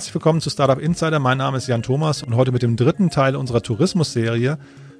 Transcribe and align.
herzlich 0.00 0.14
willkommen 0.14 0.40
zu 0.40 0.48
Startup 0.48 0.78
Insider. 0.78 1.18
Mein 1.18 1.36
Name 1.36 1.58
ist 1.58 1.66
Jan 1.66 1.82
Thomas 1.82 2.22
und 2.22 2.34
heute 2.34 2.52
mit 2.52 2.62
dem 2.62 2.74
dritten 2.74 3.10
Teil 3.10 3.36
unserer 3.36 3.60
Tourismusserie 3.60 4.56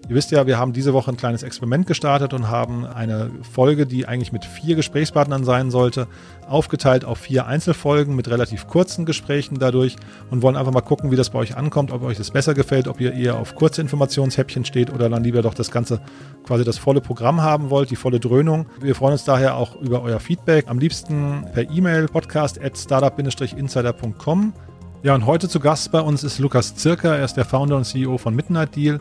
Ihr 0.08 0.16
wisst 0.16 0.32
ja, 0.32 0.46
wir 0.46 0.58
haben 0.58 0.72
diese 0.72 0.92
Woche 0.92 1.12
ein 1.12 1.16
kleines 1.16 1.44
Experiment 1.44 1.86
gestartet 1.86 2.34
und 2.34 2.48
haben 2.48 2.84
eine 2.84 3.30
Folge, 3.52 3.86
die 3.86 4.08
eigentlich 4.08 4.32
mit 4.32 4.44
vier 4.44 4.74
Gesprächspartnern 4.74 5.44
sein 5.44 5.70
sollte, 5.70 6.08
aufgeteilt 6.48 7.04
auf 7.04 7.18
vier 7.18 7.46
Einzelfolgen 7.46 8.16
mit 8.16 8.28
relativ 8.28 8.66
kurzen 8.66 9.06
Gesprächen 9.06 9.58
dadurch 9.60 9.96
und 10.30 10.42
wollen 10.42 10.56
einfach 10.56 10.72
mal 10.72 10.80
gucken, 10.80 11.12
wie 11.12 11.16
das 11.16 11.30
bei 11.30 11.38
euch 11.38 11.56
ankommt, 11.56 11.92
ob 11.92 12.02
euch 12.02 12.16
das 12.18 12.32
besser 12.32 12.54
gefällt, 12.54 12.88
ob 12.88 13.00
ihr 13.00 13.12
eher 13.12 13.36
auf 13.36 13.54
kurze 13.54 13.82
Informationshäppchen 13.82 14.64
steht 14.64 14.92
oder 14.92 15.08
dann 15.08 15.22
lieber 15.22 15.42
doch 15.42 15.54
das 15.54 15.70
Ganze 15.70 16.00
quasi 16.44 16.64
das 16.64 16.78
volle 16.78 17.00
Programm 17.00 17.40
haben 17.42 17.70
wollt, 17.70 17.90
die 17.90 17.96
volle 17.96 18.18
Dröhnung. 18.18 18.66
Wir 18.80 18.96
freuen 18.96 19.12
uns 19.12 19.24
daher 19.24 19.54
auch 19.54 19.76
über 19.76 20.02
euer 20.02 20.18
Feedback. 20.18 20.66
Am 20.68 20.80
liebsten 20.80 21.44
per 21.54 21.70
E-Mail 21.70 22.08
podcast 22.08 22.60
at 22.60 22.76
startup-insider.com. 22.76 24.54
Ja, 25.02 25.14
und 25.14 25.24
heute 25.24 25.48
zu 25.48 25.60
Gast 25.60 25.90
bei 25.92 26.00
uns 26.02 26.22
ist 26.24 26.38
Lukas 26.40 26.74
Zirker. 26.74 27.16
Er 27.16 27.24
ist 27.24 27.34
der 27.34 27.46
Founder 27.46 27.78
und 27.78 27.84
CEO 27.84 28.18
von 28.18 28.36
Midnight 28.36 28.76
Deal. 28.76 29.00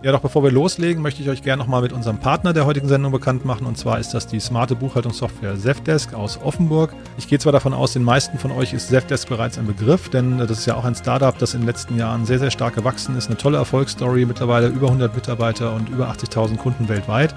Ja, 0.00 0.12
doch 0.12 0.20
bevor 0.20 0.44
wir 0.44 0.52
loslegen, 0.52 1.02
möchte 1.02 1.22
ich 1.22 1.28
euch 1.28 1.42
gerne 1.42 1.60
nochmal 1.60 1.82
mit 1.82 1.92
unserem 1.92 2.18
Partner 2.18 2.52
der 2.52 2.66
heutigen 2.66 2.86
Sendung 2.86 3.10
bekannt 3.10 3.44
machen. 3.44 3.66
Und 3.66 3.76
zwar 3.76 3.98
ist 3.98 4.14
das 4.14 4.28
die 4.28 4.38
smarte 4.38 4.76
Buchhaltungssoftware 4.76 5.58
Zefdesk 5.58 6.14
aus 6.14 6.38
Offenburg. 6.40 6.94
Ich 7.18 7.26
gehe 7.26 7.40
zwar 7.40 7.50
davon 7.50 7.74
aus, 7.74 7.94
den 7.94 8.04
meisten 8.04 8.38
von 8.38 8.52
euch 8.52 8.72
ist 8.72 8.90
Zefdesk 8.90 9.28
bereits 9.28 9.58
ein 9.58 9.66
Begriff, 9.66 10.08
denn 10.08 10.38
das 10.38 10.52
ist 10.52 10.66
ja 10.66 10.76
auch 10.76 10.84
ein 10.84 10.94
Startup, 10.94 11.36
das 11.36 11.54
in 11.54 11.62
den 11.62 11.66
letzten 11.66 11.98
Jahren 11.98 12.26
sehr, 12.26 12.38
sehr 12.38 12.52
stark 12.52 12.76
gewachsen 12.76 13.16
ist. 13.16 13.26
Eine 13.26 13.36
tolle 13.36 13.58
Erfolgsstory, 13.58 14.26
mittlerweile 14.26 14.68
über 14.68 14.86
100 14.86 15.12
Mitarbeiter 15.16 15.74
und 15.74 15.88
über 15.88 16.08
80.000 16.12 16.58
Kunden 16.58 16.88
weltweit. 16.88 17.34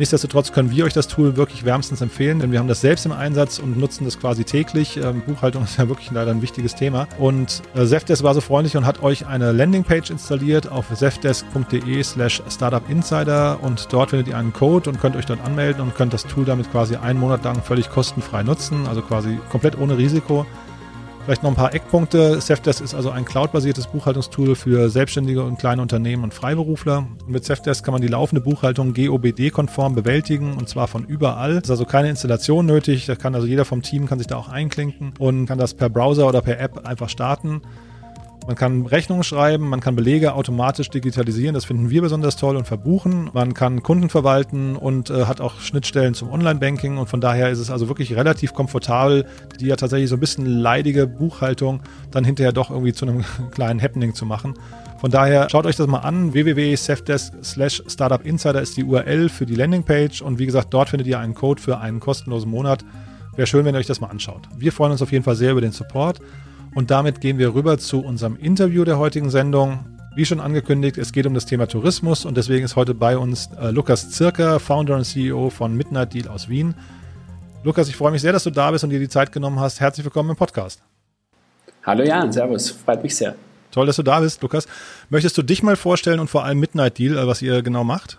Nichtsdestotrotz 0.00 0.50
können 0.52 0.70
wir 0.70 0.86
euch 0.86 0.94
das 0.94 1.08
Tool 1.08 1.36
wirklich 1.36 1.66
wärmstens 1.66 2.00
empfehlen, 2.00 2.38
denn 2.38 2.52
wir 2.52 2.58
haben 2.58 2.68
das 2.68 2.80
selbst 2.80 3.04
im 3.04 3.12
Einsatz 3.12 3.58
und 3.58 3.76
nutzen 3.76 4.06
das 4.06 4.18
quasi 4.18 4.44
täglich. 4.44 4.96
Ähm, 4.96 5.20
Buchhaltung 5.26 5.62
ist 5.64 5.76
ja 5.76 5.88
wirklich 5.88 6.10
leider 6.10 6.30
ein 6.30 6.40
wichtiges 6.40 6.74
Thema. 6.74 7.06
Und 7.18 7.60
äh, 7.74 7.84
Zefdesk 7.84 8.22
war 8.22 8.32
so 8.32 8.40
freundlich 8.40 8.78
und 8.78 8.86
hat 8.86 9.02
euch 9.02 9.26
eine 9.26 9.52
Landingpage 9.52 10.08
installiert 10.08 10.72
auf 10.72 10.86
zefdesk.de 10.90 12.02
slash 12.02 12.42
startupinsider 12.48 13.62
und 13.62 13.92
dort 13.92 14.08
findet 14.08 14.28
ihr 14.28 14.38
einen 14.38 14.54
Code 14.54 14.88
und 14.88 15.02
könnt 15.02 15.16
euch 15.16 15.26
dort 15.26 15.44
anmelden 15.44 15.82
und 15.82 15.94
könnt 15.94 16.14
das 16.14 16.24
Tool 16.24 16.46
damit 16.46 16.70
quasi 16.72 16.96
einen 16.96 17.20
Monat 17.20 17.44
lang 17.44 17.62
völlig 17.62 17.90
kostenfrei 17.90 18.42
nutzen, 18.42 18.86
also 18.86 19.02
quasi 19.02 19.38
komplett 19.50 19.78
ohne 19.78 19.98
Risiko. 19.98 20.46
Vielleicht 21.24 21.42
noch 21.42 21.50
ein 21.50 21.56
paar 21.56 21.74
Eckpunkte. 21.74 22.40
Safdesk 22.40 22.80
ist 22.82 22.94
also 22.94 23.10
ein 23.10 23.24
cloudbasiertes 23.24 23.88
Buchhaltungstool 23.88 24.56
für 24.56 24.88
Selbstständige 24.88 25.44
und 25.44 25.58
kleine 25.58 25.82
Unternehmen 25.82 26.24
und 26.24 26.34
Freiberufler. 26.34 27.06
mit 27.26 27.44
Safdesk 27.44 27.84
kann 27.84 27.92
man 27.92 28.02
die 28.02 28.08
laufende 28.08 28.40
Buchhaltung 28.40 28.94
GOBD-konform 28.94 29.94
bewältigen 29.94 30.56
und 30.56 30.68
zwar 30.68 30.88
von 30.88 31.04
überall. 31.04 31.58
Es 31.58 31.64
ist 31.64 31.70
also 31.70 31.84
keine 31.84 32.08
Installation 32.08 32.66
nötig. 32.66 33.06
Da 33.06 33.16
kann 33.16 33.34
also 33.34 33.46
jeder 33.46 33.64
vom 33.64 33.82
Team 33.82 34.06
kann 34.06 34.18
sich 34.18 34.28
da 34.28 34.36
auch 34.36 34.48
einklinken 34.48 35.12
und 35.18 35.46
kann 35.46 35.58
das 35.58 35.74
per 35.74 35.90
Browser 35.90 36.26
oder 36.26 36.40
per 36.40 36.58
App 36.58 36.86
einfach 36.86 37.10
starten. 37.10 37.60
Man 38.50 38.56
kann 38.56 38.84
Rechnungen 38.84 39.22
schreiben, 39.22 39.68
man 39.68 39.78
kann 39.78 39.94
Belege 39.94 40.34
automatisch 40.34 40.90
digitalisieren, 40.90 41.54
das 41.54 41.66
finden 41.66 41.88
wir 41.88 42.02
besonders 42.02 42.34
toll 42.34 42.56
und 42.56 42.66
verbuchen. 42.66 43.30
Man 43.32 43.54
kann 43.54 43.80
Kunden 43.84 44.08
verwalten 44.08 44.74
und 44.74 45.08
äh, 45.08 45.26
hat 45.26 45.40
auch 45.40 45.60
Schnittstellen 45.60 46.14
zum 46.14 46.32
Online-Banking 46.32 46.98
und 46.98 47.08
von 47.08 47.20
daher 47.20 47.50
ist 47.50 47.60
es 47.60 47.70
also 47.70 47.86
wirklich 47.86 48.16
relativ 48.16 48.52
komfortabel, 48.52 49.24
die 49.60 49.66
ja 49.66 49.76
tatsächlich 49.76 50.10
so 50.10 50.16
ein 50.16 50.20
bisschen 50.20 50.46
leidige 50.46 51.06
Buchhaltung 51.06 51.80
dann 52.10 52.24
hinterher 52.24 52.50
doch 52.50 52.70
irgendwie 52.70 52.92
zu 52.92 53.06
einem 53.06 53.24
kleinen 53.52 53.80
Happening 53.80 54.14
zu 54.14 54.26
machen. 54.26 54.54
Von 54.98 55.12
daher 55.12 55.48
schaut 55.48 55.64
euch 55.64 55.76
das 55.76 55.86
mal 55.86 55.98
an. 55.98 56.32
www.safdesk 56.32 57.34
slash 57.44 57.84
Startup 57.86 58.26
Insider 58.26 58.60
ist 58.60 58.76
die 58.76 58.82
URL 58.82 59.28
für 59.28 59.46
die 59.46 59.54
Landingpage 59.54 60.22
und 60.22 60.40
wie 60.40 60.46
gesagt, 60.46 60.74
dort 60.74 60.88
findet 60.88 61.06
ihr 61.06 61.20
einen 61.20 61.34
Code 61.34 61.62
für 61.62 61.78
einen 61.78 62.00
kostenlosen 62.00 62.50
Monat. 62.50 62.84
Wäre 63.36 63.46
schön, 63.46 63.64
wenn 63.64 63.76
ihr 63.76 63.78
euch 63.78 63.86
das 63.86 64.00
mal 64.00 64.08
anschaut. 64.08 64.48
Wir 64.58 64.72
freuen 64.72 64.90
uns 64.90 65.02
auf 65.02 65.12
jeden 65.12 65.22
Fall 65.22 65.36
sehr 65.36 65.52
über 65.52 65.60
den 65.60 65.70
Support. 65.70 66.18
Und 66.74 66.90
damit 66.90 67.20
gehen 67.20 67.38
wir 67.38 67.54
rüber 67.54 67.78
zu 67.78 68.00
unserem 68.00 68.36
Interview 68.36 68.84
der 68.84 68.98
heutigen 68.98 69.30
Sendung. 69.30 69.80
Wie 70.14 70.24
schon 70.24 70.40
angekündigt, 70.40 70.98
es 70.98 71.12
geht 71.12 71.26
um 71.26 71.34
das 71.34 71.46
Thema 71.46 71.66
Tourismus 71.66 72.24
und 72.24 72.36
deswegen 72.36 72.64
ist 72.64 72.76
heute 72.76 72.94
bei 72.94 73.16
uns 73.18 73.48
äh, 73.60 73.70
Lukas 73.70 74.10
Zirker, 74.10 74.60
Founder 74.60 74.96
und 74.96 75.04
CEO 75.04 75.50
von 75.50 75.76
Midnight 75.76 76.14
Deal 76.14 76.28
aus 76.28 76.48
Wien. 76.48 76.74
Lukas, 77.64 77.88
ich 77.88 77.96
freue 77.96 78.12
mich 78.12 78.22
sehr, 78.22 78.32
dass 78.32 78.44
du 78.44 78.50
da 78.50 78.70
bist 78.70 78.84
und 78.84 78.90
dir 78.90 78.98
die 78.98 79.08
Zeit 79.08 79.32
genommen 79.32 79.58
hast. 79.60 79.80
Herzlich 79.80 80.04
willkommen 80.04 80.30
im 80.30 80.36
Podcast. 80.36 80.82
Hallo 81.84 82.04
Jan, 82.04 82.32
Servus, 82.32 82.70
freut 82.70 83.02
mich 83.02 83.16
sehr. 83.16 83.34
Toll, 83.70 83.86
dass 83.86 83.96
du 83.96 84.02
da 84.02 84.20
bist, 84.20 84.42
Lukas. 84.42 84.66
Möchtest 85.08 85.38
du 85.38 85.42
dich 85.42 85.62
mal 85.62 85.76
vorstellen 85.76 86.20
und 86.20 86.28
vor 86.28 86.44
allem 86.44 86.58
Midnight 86.58 86.98
Deal, 86.98 87.16
äh, 87.16 87.26
was 87.26 87.42
ihr 87.42 87.62
genau 87.62 87.84
macht? 87.84 88.18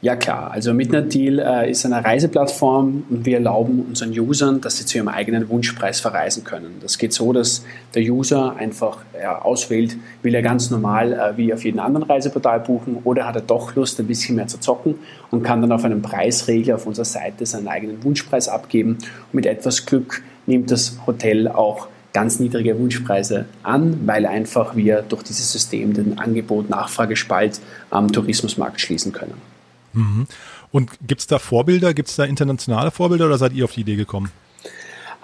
Ja 0.00 0.14
klar, 0.14 0.52
also 0.52 0.72
Midnight 0.72 1.14
äh, 1.16 1.70
ist 1.70 1.84
eine 1.84 2.04
Reiseplattform 2.04 3.04
und 3.10 3.26
wir 3.26 3.38
erlauben 3.38 3.84
unseren 3.88 4.16
Usern, 4.16 4.60
dass 4.60 4.76
sie 4.76 4.86
zu 4.86 4.98
ihrem 4.98 5.08
eigenen 5.08 5.48
Wunschpreis 5.48 5.98
verreisen 5.98 6.44
können. 6.44 6.76
Das 6.80 6.98
geht 6.98 7.12
so, 7.12 7.32
dass 7.32 7.64
der 7.94 8.02
User 8.02 8.54
einfach 8.56 8.98
ja, 9.20 9.40
auswählt, 9.42 9.96
will 10.22 10.34
er 10.34 10.42
ganz 10.42 10.70
normal 10.70 11.12
äh, 11.12 11.36
wie 11.36 11.52
auf 11.52 11.64
jedem 11.64 11.80
anderen 11.80 12.04
Reiseportal 12.04 12.60
buchen 12.60 12.98
oder 13.02 13.26
hat 13.26 13.34
er 13.34 13.42
doch 13.42 13.74
Lust, 13.74 13.98
ein 13.98 14.06
bisschen 14.06 14.36
mehr 14.36 14.46
zu 14.46 14.60
zocken 14.60 14.96
und 15.30 15.42
kann 15.42 15.60
dann 15.62 15.72
auf 15.72 15.84
einem 15.84 16.02
Preisregler 16.02 16.76
auf 16.76 16.86
unserer 16.86 17.04
Seite 17.04 17.44
seinen 17.44 17.66
eigenen 17.66 18.04
Wunschpreis 18.04 18.48
abgeben. 18.48 18.90
Und 18.92 19.34
mit 19.34 19.46
etwas 19.46 19.84
Glück 19.84 20.22
nimmt 20.46 20.70
das 20.70 20.98
Hotel 21.06 21.48
auch 21.48 21.88
ganz 22.12 22.38
niedrige 22.38 22.78
Wunschpreise 22.78 23.46
an, 23.62 24.06
weil 24.06 24.26
einfach 24.26 24.76
wir 24.76 25.02
durch 25.02 25.24
dieses 25.24 25.50
System 25.50 25.92
den 25.92 26.18
Angebot-Nachfragespalt 26.18 27.60
am 27.90 28.12
Tourismusmarkt 28.12 28.80
schließen 28.80 29.12
können. 29.12 29.55
Mhm. 29.96 30.26
Und 30.72 30.90
gibt 31.06 31.22
es 31.22 31.26
da 31.26 31.38
Vorbilder? 31.38 31.94
Gibt 31.94 32.08
es 32.08 32.16
da 32.16 32.24
internationale 32.24 32.90
Vorbilder 32.90 33.26
oder 33.26 33.38
seid 33.38 33.52
ihr 33.52 33.64
auf 33.64 33.72
die 33.72 33.80
Idee 33.80 33.96
gekommen? 33.96 34.30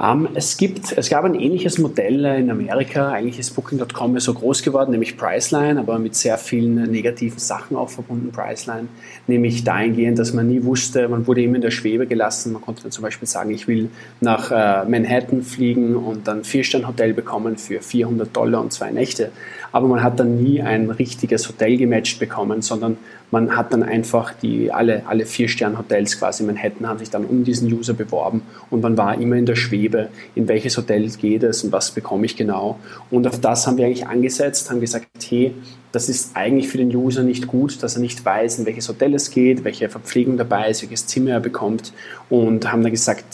Ähm, 0.01 0.29
es, 0.35 0.57
gibt, 0.57 0.93
es 0.97 1.11
gab 1.11 1.25
ein 1.25 1.35
ähnliches 1.35 1.79
Modell 1.79 2.25
in 2.25 2.51
Amerika. 2.51 3.11
Eigentlich 3.11 3.39
ist 3.39 3.55
Booking.com 3.55 4.19
so 4.21 4.35
groß 4.35 4.63
geworden, 4.63 4.91
nämlich 4.91 5.17
Priceline, 5.17 5.79
aber 5.79 5.99
mit 5.99 6.15
sehr 6.15 6.39
vielen 6.39 6.91
negativen 6.91 7.39
Sachen 7.39 7.77
auch 7.77 7.91
verbunden, 7.91 8.33
Priceline. 8.33 8.89
Nämlich 9.27 9.65
dahingehend, 9.65 10.19
dass 10.19 10.33
man 10.33 10.49
nie 10.49 10.65
wusste, 10.65 11.09
man 11.09 11.27
wurde 11.27 11.43
immer 11.43 11.57
in 11.57 11.63
der 11.63 11.71
Schwebe 11.71 12.07
gelassen. 12.07 12.53
Man 12.53 12.63
konnte 12.63 12.83
dann 12.83 12.93
zum 12.93 13.03
Beispiel 13.03 13.29
sagen, 13.29 13.51
ich 13.51 13.69
will 13.69 13.91
nach 14.21 14.51
äh, 14.51 14.89
Manhattan 14.89 15.43
fliegen 15.43 15.95
und 15.95 16.27
dann 16.27 16.45
Vier-Stern-Hotel 16.45 17.13
bekommen 17.13 17.57
für 17.59 17.81
400 17.81 18.35
Dollar 18.35 18.61
und 18.61 18.73
zwei 18.73 18.91
Nächte. 18.91 19.31
Aber 19.73 19.89
man 19.89 20.03
hat 20.03 20.19
dann 20.19 20.43
nie 20.43 20.63
ein 20.63 20.91
richtiges 20.91 21.49
Hotel 21.49 21.77
gematcht 21.77 22.19
bekommen, 22.19 22.63
sondern 22.63 22.97
man 23.33 23.57
hat 23.57 23.73
dann 23.73 23.83
einfach 23.83 24.35
die, 24.35 24.71
alle, 24.71 25.05
alle 25.07 25.25
Vier-Stern-Hotels 25.25 26.19
quasi 26.19 26.43
in 26.43 26.49
Manhattan 26.49 26.87
haben 26.87 26.99
sich 26.99 27.11
dann 27.11 27.25
um 27.25 27.45
diesen 27.45 27.73
User 27.73 27.95
beworben 27.95 28.43
und 28.71 28.83
man 28.83 28.97
war 28.99 29.19
immer 29.19 29.37
in 29.37 29.47
der 29.47 29.57
Schwebe, 29.57 30.11
in 30.35 30.47
welches 30.49 30.77
Hotel 30.77 31.09
geht 31.09 31.43
es 31.43 31.65
und 31.65 31.73
was 31.73 31.91
bekomme 31.91 32.27
ich 32.27 32.37
genau. 32.37 32.79
Und 33.11 33.27
auf 33.27 33.41
das 33.41 33.67
haben 33.67 33.79
wir 33.79 33.87
eigentlich 33.87 34.07
angesetzt, 34.07 34.71
haben 34.71 34.81
gesagt, 34.81 35.07
hey, 35.29 35.55
das 35.93 36.11
ist 36.11 36.37
eigentlich 36.37 36.69
für 36.69 36.79
den 36.79 36.95
User 36.95 37.23
nicht 37.23 37.47
gut, 37.47 37.83
dass 37.83 37.97
er 37.97 38.03
nicht 38.03 38.23
weiß, 38.23 38.59
in 38.59 38.67
welches 38.67 38.89
Hotel 38.89 39.15
es 39.15 39.31
geht, 39.31 39.65
welche 39.65 39.89
Verpflegung 39.89 40.37
dabei 40.37 40.69
ist, 40.69 40.83
welches 40.83 41.07
Zimmer 41.07 41.31
er 41.31 41.41
bekommt 41.41 41.95
und 42.29 42.71
haben 42.71 42.83
dann 42.83 42.93
gesagt, 42.93 43.25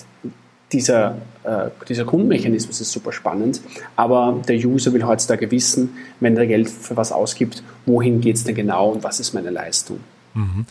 dieser, 0.72 1.16
äh, 1.44 1.70
dieser 1.88 2.04
Grundmechanismus 2.04 2.80
ist 2.80 2.92
super 2.92 3.12
spannend, 3.12 3.60
aber 3.96 4.42
der 4.46 4.56
User 4.56 4.92
will 4.92 5.04
heutzutage 5.04 5.50
wissen, 5.50 5.90
wenn 6.20 6.36
er 6.36 6.46
Geld 6.46 6.68
für 6.68 6.96
was 6.96 7.12
ausgibt, 7.12 7.62
wohin 7.86 8.20
geht 8.20 8.36
es 8.36 8.44
denn 8.44 8.54
genau 8.54 8.90
und 8.90 9.02
was 9.02 9.20
ist 9.20 9.32
meine 9.32 9.50
Leistung. 9.50 10.00
Mhm. 10.34 10.66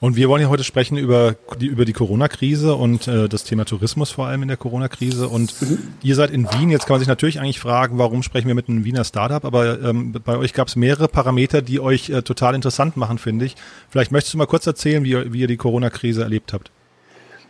Und 0.00 0.16
wir 0.16 0.30
wollen 0.30 0.40
ja 0.40 0.48
heute 0.48 0.64
sprechen 0.64 0.96
über 0.96 1.36
die, 1.60 1.66
über 1.66 1.84
die 1.84 1.92
Corona-Krise 1.92 2.74
und 2.74 3.06
äh, 3.06 3.28
das 3.28 3.44
Thema 3.44 3.66
Tourismus 3.66 4.10
vor 4.10 4.26
allem 4.28 4.40
in 4.40 4.48
der 4.48 4.56
Corona-Krise. 4.56 5.28
Und 5.28 5.60
mhm. 5.60 5.78
ihr 6.02 6.14
seid 6.14 6.30
in 6.30 6.50
Wien. 6.50 6.70
Jetzt 6.70 6.86
kann 6.86 6.94
man 6.94 7.00
sich 7.00 7.08
natürlich 7.08 7.38
eigentlich 7.38 7.60
fragen, 7.60 7.98
warum 7.98 8.22
sprechen 8.22 8.48
wir 8.48 8.54
mit 8.54 8.70
einem 8.70 8.86
Wiener 8.86 9.04
Startup? 9.04 9.44
Aber 9.44 9.82
ähm, 9.82 10.12
bei 10.24 10.38
euch 10.38 10.54
gab 10.54 10.68
es 10.68 10.76
mehrere 10.76 11.06
Parameter, 11.06 11.60
die 11.60 11.80
euch 11.80 12.08
äh, 12.08 12.22
total 12.22 12.54
interessant 12.54 12.96
machen, 12.96 13.18
finde 13.18 13.44
ich. 13.44 13.56
Vielleicht 13.90 14.10
möchtest 14.10 14.32
du 14.32 14.38
mal 14.38 14.46
kurz 14.46 14.66
erzählen, 14.66 15.04
wie, 15.04 15.34
wie 15.34 15.40
ihr 15.40 15.48
die 15.48 15.58
Corona-Krise 15.58 16.22
erlebt 16.22 16.54
habt. 16.54 16.70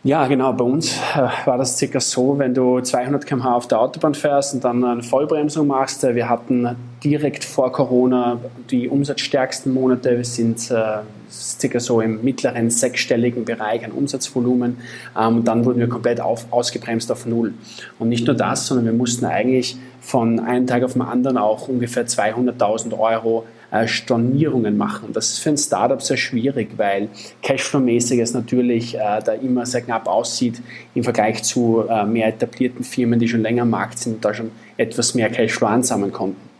Ja, 0.03 0.25
genau. 0.25 0.51
Bei 0.53 0.63
uns 0.63 0.97
äh, 1.15 1.27
war 1.45 1.59
das 1.59 1.77
circa 1.77 1.99
so, 1.99 2.39
wenn 2.39 2.55
du 2.55 2.81
200 2.81 3.23
km/h 3.23 3.55
auf 3.55 3.67
der 3.67 3.79
Autobahn 3.79 4.15
fährst 4.15 4.55
und 4.55 4.63
dann 4.63 4.83
eine 4.83 5.03
Vollbremsung 5.03 5.67
machst. 5.67 6.03
Äh, 6.03 6.15
wir 6.15 6.27
hatten 6.27 6.75
direkt 7.03 7.43
vor 7.43 7.71
Corona 7.71 8.39
die 8.71 8.89
umsatzstärksten 8.89 9.71
Monate. 9.71 10.17
Wir 10.17 10.25
sind 10.25 10.71
äh, 10.71 11.01
circa 11.29 11.79
so 11.79 12.01
im 12.01 12.23
mittleren 12.23 12.71
sechsstelligen 12.71 13.45
Bereich 13.45 13.85
an 13.85 13.91
Umsatzvolumen. 13.91 14.77
Ähm, 15.15 15.37
und 15.37 15.47
dann 15.47 15.65
wurden 15.65 15.79
wir 15.79 15.87
komplett 15.87 16.19
auf, 16.19 16.47
ausgebremst 16.49 17.11
auf 17.11 17.27
Null. 17.27 17.53
Und 17.99 18.09
nicht 18.09 18.25
nur 18.25 18.35
das, 18.35 18.65
sondern 18.65 18.87
wir 18.87 18.93
mussten 18.93 19.25
eigentlich 19.25 19.77
von 20.01 20.39
einem 20.39 20.65
Tag 20.65 20.81
auf 20.81 20.93
den 20.93 21.03
anderen 21.03 21.37
auch 21.37 21.67
ungefähr 21.67 22.07
200.000 22.07 22.97
Euro 22.97 23.45
äh, 23.71 23.87
Stornierungen 23.87 24.77
machen. 24.77 25.09
Das 25.13 25.29
ist 25.31 25.39
für 25.39 25.49
ein 25.49 25.57
Startup 25.57 26.01
sehr 26.01 26.17
schwierig, 26.17 26.69
weil 26.77 27.09
Cashflow-mäßig 27.43 28.19
es 28.19 28.33
natürlich 28.33 28.95
äh, 28.95 29.21
da 29.23 29.33
immer 29.33 29.65
sehr 29.65 29.81
knapp 29.81 30.07
aussieht 30.07 30.61
im 30.93 31.03
Vergleich 31.03 31.43
zu 31.43 31.85
äh, 31.89 32.05
mehr 32.05 32.27
etablierten 32.27 32.83
Firmen, 32.83 33.19
die 33.19 33.27
schon 33.27 33.41
länger 33.41 33.63
am 33.63 33.69
Markt 33.69 33.99
sind 33.99 34.15
und 34.15 34.25
da 34.25 34.33
schon 34.33 34.51
etwas 34.77 35.15
mehr 35.15 35.29
Cashflow 35.29 35.67
ansammeln 35.67 36.11
konnten. 36.11 36.51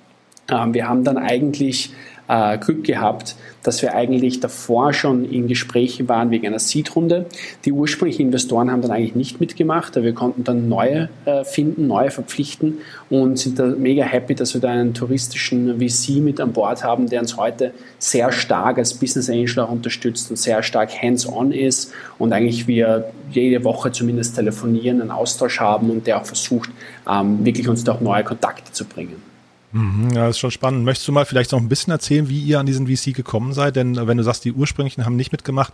Ähm, 0.49 0.73
wir 0.73 0.87
haben 0.87 1.03
dann 1.03 1.17
eigentlich 1.17 1.93
äh, 2.31 2.57
Glück 2.57 2.85
gehabt, 2.85 3.35
dass 3.61 3.81
wir 3.81 3.93
eigentlich 3.93 4.39
davor 4.39 4.93
schon 4.93 5.25
in 5.25 5.47
Gesprächen 5.47 6.07
waren 6.07 6.31
wegen 6.31 6.47
einer 6.47 6.59
Seed-Runde. 6.59 7.25
Die 7.65 7.73
ursprünglichen 7.73 8.27
Investoren 8.27 8.71
haben 8.71 8.81
dann 8.81 8.91
eigentlich 8.91 9.15
nicht 9.15 9.39
mitgemacht, 9.41 9.97
aber 9.97 10.05
wir 10.05 10.13
konnten 10.13 10.45
dann 10.45 10.69
neue 10.69 11.09
äh, 11.25 11.43
finden, 11.43 11.87
neue 11.87 12.09
verpflichten 12.09 12.79
und 13.09 13.37
sind 13.37 13.59
da 13.59 13.65
mega 13.65 14.03
happy, 14.03 14.33
dass 14.33 14.53
wir 14.53 14.61
da 14.61 14.69
einen 14.69 14.93
touristischen 14.93 15.79
VC 15.79 16.21
mit 16.21 16.39
an 16.39 16.53
Bord 16.53 16.83
haben, 16.85 17.09
der 17.09 17.19
uns 17.19 17.35
heute 17.35 17.73
sehr 17.99 18.31
stark 18.31 18.77
als 18.77 18.93
Business 18.93 19.29
Angel 19.29 19.59
auch 19.59 19.71
unterstützt 19.71 20.29
und 20.29 20.37
sehr 20.37 20.63
stark 20.63 20.89
hands-on 21.01 21.51
ist 21.51 21.93
und 22.17 22.31
eigentlich 22.31 22.67
wir 22.67 23.11
jede 23.29 23.63
Woche 23.65 23.91
zumindest 23.91 24.35
telefonieren, 24.35 25.01
einen 25.01 25.11
Austausch 25.11 25.59
haben 25.59 25.89
und 25.89 26.07
der 26.07 26.21
auch 26.21 26.25
versucht, 26.25 26.69
ähm, 27.09 27.43
wirklich 27.43 27.67
uns 27.67 27.83
da 27.83 27.93
auch 27.93 28.01
neue 28.01 28.23
Kontakte 28.23 28.71
zu 28.71 28.85
bringen. 28.85 29.30
Mhm, 29.73 30.11
ja, 30.13 30.27
ist 30.27 30.39
schon 30.39 30.51
spannend. 30.51 30.83
Möchtest 30.85 31.07
du 31.07 31.11
mal 31.11 31.25
vielleicht 31.25 31.51
noch 31.51 31.59
ein 31.59 31.69
bisschen 31.69 31.91
erzählen, 31.91 32.29
wie 32.29 32.39
ihr 32.39 32.59
an 32.59 32.65
diesen 32.65 32.87
VC 32.87 33.13
gekommen 33.13 33.53
seid? 33.53 33.75
Denn 33.75 33.97
äh, 33.97 34.07
wenn 34.07 34.17
du 34.17 34.23
sagst, 34.23 34.43
die 34.45 34.51
ursprünglichen 34.51 35.05
haben 35.05 35.15
nicht 35.15 35.31
mitgemacht, 35.31 35.73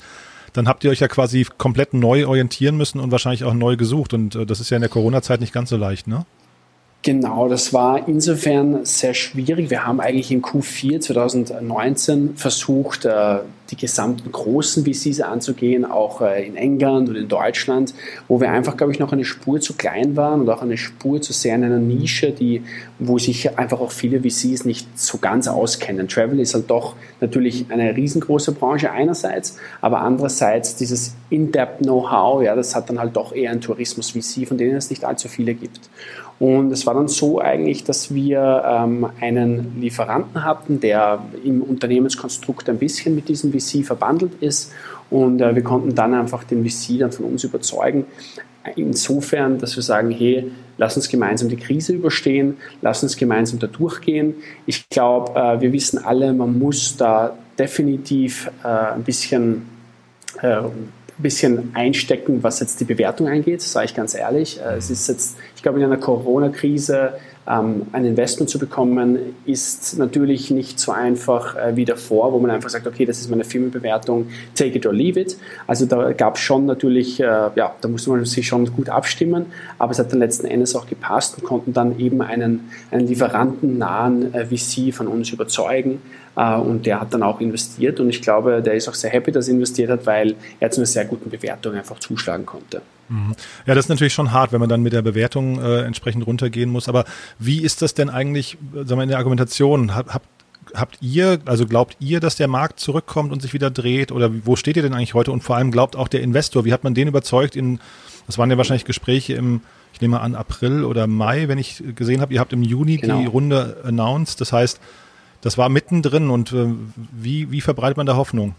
dann 0.53 0.67
habt 0.67 0.83
ihr 0.83 0.91
euch 0.91 0.99
ja 0.99 1.07
quasi 1.07 1.45
komplett 1.57 1.93
neu 1.93 2.27
orientieren 2.27 2.77
müssen 2.77 2.99
und 2.99 3.11
wahrscheinlich 3.11 3.43
auch 3.43 3.53
neu 3.53 3.75
gesucht. 3.75 4.13
Und 4.13 4.35
äh, 4.35 4.45
das 4.45 4.59
ist 4.59 4.69
ja 4.69 4.77
in 4.77 4.81
der 4.81 4.89
Corona-Zeit 4.89 5.41
nicht 5.41 5.53
ganz 5.53 5.69
so 5.69 5.77
leicht, 5.77 6.07
ne? 6.07 6.25
Genau, 7.03 7.47
das 7.47 7.73
war 7.73 8.07
insofern 8.07 8.83
sehr 8.83 9.13
schwierig. 9.13 9.69
Wir 9.69 9.85
haben 9.85 10.01
eigentlich 10.01 10.31
im 10.31 10.41
Q4 10.41 10.99
2019 10.99 12.35
versucht, 12.35 13.05
äh, 13.05 13.37
die 13.69 13.77
gesamten 13.77 14.29
großen 14.31 14.83
VCs 14.83 15.21
anzugehen, 15.21 15.85
auch 15.85 16.21
in 16.21 16.55
England 16.57 17.07
und 17.09 17.15
in 17.15 17.27
Deutschland, 17.27 17.93
wo 18.27 18.41
wir 18.41 18.49
einfach, 18.51 18.75
glaube 18.75 18.91
ich, 18.91 18.99
noch 18.99 19.13
eine 19.13 19.25
Spur 19.25 19.61
zu 19.61 19.75
klein 19.75 20.15
waren 20.15 20.41
und 20.41 20.49
auch 20.49 20.61
eine 20.61 20.77
Spur 20.77 21.21
zu 21.21 21.33
sehr 21.33 21.55
in 21.55 21.63
einer 21.63 21.79
Nische, 21.79 22.31
die, 22.31 22.63
wo 22.99 23.17
sich 23.17 23.57
einfach 23.57 23.79
auch 23.79 23.91
viele 23.91 24.21
VCs 24.21 24.65
nicht 24.65 24.97
so 24.97 25.17
ganz 25.19 25.47
auskennen. 25.47 26.07
Travel 26.07 26.39
ist 26.39 26.53
halt 26.53 26.69
doch 26.69 26.95
natürlich 27.21 27.65
eine 27.69 27.95
riesengroße 27.95 28.53
Branche 28.53 28.91
einerseits, 28.91 29.57
aber 29.81 30.01
andererseits 30.01 30.75
dieses 30.75 31.15
In-Depth 31.29 31.83
Know-how, 31.83 32.43
ja, 32.43 32.55
das 32.55 32.75
hat 32.75 32.89
dann 32.89 32.99
halt 32.99 33.15
doch 33.15 33.33
eher 33.33 33.51
ein 33.51 33.61
Tourismus-VC, 33.61 34.47
von 34.47 34.57
denen 34.57 34.75
es 34.75 34.89
nicht 34.89 35.05
allzu 35.05 35.27
viele 35.27 35.53
gibt. 35.53 35.89
Und 36.39 36.71
es 36.71 36.85
war 36.85 36.93
dann 36.93 37.07
so 37.07 37.39
eigentlich, 37.39 37.83
dass 37.83 38.13
wir 38.13 38.63
ähm, 38.65 39.07
einen 39.19 39.81
Lieferanten 39.81 40.43
hatten, 40.43 40.79
der 40.79 41.19
im 41.43 41.63
Unternehmenskonstrukt 41.63 42.69
ein 42.69 42.77
bisschen 42.77 43.15
mit 43.15 43.27
diesem 43.27 43.51
VC 43.51 43.83
verbandelt 43.83 44.33
ist. 44.39 44.71
Und 45.09 45.41
äh, 45.41 45.55
wir 45.55 45.63
konnten 45.63 45.95
dann 45.95 46.13
einfach 46.13 46.43
den 46.43 46.67
VC 46.67 46.99
dann 46.99 47.11
von 47.11 47.25
uns 47.25 47.43
überzeugen. 47.43 48.05
Insofern, 48.75 49.57
dass 49.57 49.75
wir 49.75 49.83
sagen, 49.83 50.11
hey, 50.11 50.51
lass 50.77 50.95
uns 50.95 51.09
gemeinsam 51.09 51.49
die 51.49 51.57
Krise 51.57 51.93
überstehen, 51.93 52.57
lass 52.81 53.03
uns 53.03 53.17
gemeinsam 53.17 53.59
da 53.59 53.67
durchgehen. 53.67 54.35
Ich 54.65 54.89
glaube, 54.89 55.39
äh, 55.39 55.61
wir 55.61 55.73
wissen 55.73 56.03
alle, 56.03 56.33
man 56.33 56.57
muss 56.57 56.97
da 56.97 57.37
definitiv 57.57 58.49
äh, 58.63 58.67
ein 58.67 59.03
bisschen 59.03 59.63
äh, 60.41 60.61
bisschen 61.17 61.71
einstecken, 61.73 62.43
was 62.43 62.59
jetzt 62.59 62.79
die 62.79 62.85
Bewertung 62.85 63.27
angeht, 63.27 63.61
sage 63.61 63.87
ich 63.87 63.95
ganz 63.95 64.13
ehrlich. 64.13 64.59
Äh, 64.59 64.75
es 64.75 64.89
ist 64.89 65.07
jetzt, 65.07 65.37
ich 65.57 65.63
glaube, 65.63 65.79
in 65.79 65.85
einer 65.85 65.97
Corona-Krise 65.97 67.13
ähm, 67.49 67.87
ein 67.91 68.05
Investment 68.05 68.47
zu 68.47 68.59
bekommen, 68.59 69.17
ist 69.45 69.97
natürlich 69.97 70.51
nicht 70.51 70.79
so 70.79 70.91
einfach 70.91 71.55
äh, 71.55 71.75
wie 71.75 71.83
davor, 71.83 72.31
wo 72.31 72.39
man 72.39 72.51
einfach 72.51 72.69
sagt, 72.69 72.85
okay, 72.85 73.05
das 73.05 73.19
ist 73.19 73.31
meine 73.31 73.43
Firmenbewertung, 73.43 74.27
take 74.53 74.77
it 74.77 74.85
or 74.85 74.93
leave 74.93 75.19
it. 75.19 75.35
Also 75.65 75.87
da 75.87 76.11
gab 76.11 76.35
es 76.35 76.41
schon 76.41 76.67
natürlich, 76.67 77.19
äh, 77.19 77.23
ja, 77.25 77.75
da 77.81 77.87
musste 77.87 78.11
man 78.11 78.23
sich 78.25 78.47
schon 78.47 78.71
gut 78.71 78.89
abstimmen, 78.89 79.47
aber 79.79 79.91
es 79.91 79.99
hat 79.99 80.11
dann 80.11 80.19
letzten 80.19 80.45
Endes 80.45 80.75
auch 80.75 80.85
gepasst 80.85 81.39
und 81.39 81.43
konnten 81.43 81.73
dann 81.73 81.97
eben 81.99 82.21
einen, 82.21 82.69
einen 82.91 83.07
lieferantennahen 83.07 84.35
äh, 84.35 84.45
VC 84.45 84.93
von 84.93 85.07
uns 85.07 85.31
überzeugen, 85.31 86.01
und 86.37 86.85
der 86.85 87.01
hat 87.01 87.15
dann 87.15 87.23
auch 87.23 87.41
investiert 87.41 87.99
und 87.99 88.09
ich 88.09 88.21
glaube, 88.21 88.61
der 88.61 88.75
ist 88.75 88.87
auch 88.87 88.93
sehr 88.93 89.09
happy, 89.09 89.31
dass 89.31 89.47
er 89.47 89.55
investiert 89.55 89.89
hat, 89.89 90.05
weil 90.05 90.35
er 90.59 90.69
zu 90.69 90.81
einer 90.81 90.85
sehr 90.85 91.03
guten 91.05 91.31
Bewertung 91.31 91.73
einfach 91.73 91.97
zuschlagen 91.97 92.45
konnte. 92.45 92.83
Mhm. 93.09 93.35
Ja, 93.65 93.75
das 93.75 93.85
ist 93.85 93.89
natürlich 93.89 94.13
schon 94.13 94.31
hart, 94.31 94.51
wenn 94.51 94.59
man 94.59 94.69
dann 94.69 94.81
mit 94.81 94.93
der 94.93 95.01
Bewertung 95.01 95.61
äh, 95.61 95.83
entsprechend 95.83 96.25
runtergehen 96.25 96.69
muss. 96.69 96.89
Aber 96.89 97.05
wie 97.39 97.61
ist 97.61 97.81
das 97.81 97.93
denn 97.93 98.09
eigentlich, 98.09 98.57
sagen 98.73 98.99
wir, 98.99 99.03
in 99.03 99.09
der 99.09 99.17
Argumentation? 99.17 99.95
Habt, 99.95 100.27
habt 100.73 100.97
ihr, 101.01 101.39
also 101.45 101.65
glaubt 101.65 101.97
ihr, 101.99 102.19
dass 102.19 102.35
der 102.35 102.47
Markt 102.47 102.79
zurückkommt 102.79 103.31
und 103.31 103.41
sich 103.41 103.53
wieder 103.53 103.69
dreht? 103.69 104.11
Oder 104.11 104.31
wo 104.45 104.55
steht 104.55 104.77
ihr 104.77 104.83
denn 104.83 104.93
eigentlich 104.93 105.13
heute? 105.13 105.31
Und 105.31 105.43
vor 105.43 105.55
allem 105.55 105.71
glaubt 105.71 105.95
auch 105.95 106.07
der 106.07 106.21
Investor, 106.21 106.65
wie 106.65 106.73
hat 106.73 106.83
man 106.83 106.93
den 106.93 107.07
überzeugt 107.07 107.55
in, 107.55 107.79
das 108.25 108.37
waren 108.37 108.49
ja 108.49 108.57
wahrscheinlich 108.57 108.85
Gespräche 108.85 109.33
im, 109.33 109.61
ich 109.93 110.01
nehme 110.01 110.19
an, 110.19 110.35
April 110.35 110.83
oder 110.83 111.07
Mai, 111.07 111.47
wenn 111.47 111.57
ich 111.57 111.83
gesehen 111.95 112.21
habe, 112.21 112.33
ihr 112.33 112.39
habt 112.39 112.53
im 112.53 112.63
Juni 112.63 112.97
genau. 112.97 113.19
die 113.19 113.25
Runde 113.25 113.77
announced. 113.83 114.41
Das 114.41 114.51
heißt, 114.51 114.79
das 115.41 115.57
war 115.57 115.69
mittendrin 115.69 116.29
und 116.29 116.51
äh, 116.51 116.67
wie, 117.11 117.51
wie 117.51 117.61
verbreitet 117.61 117.97
man 117.97 118.05
da 118.05 118.15
Hoffnung? 118.15 118.55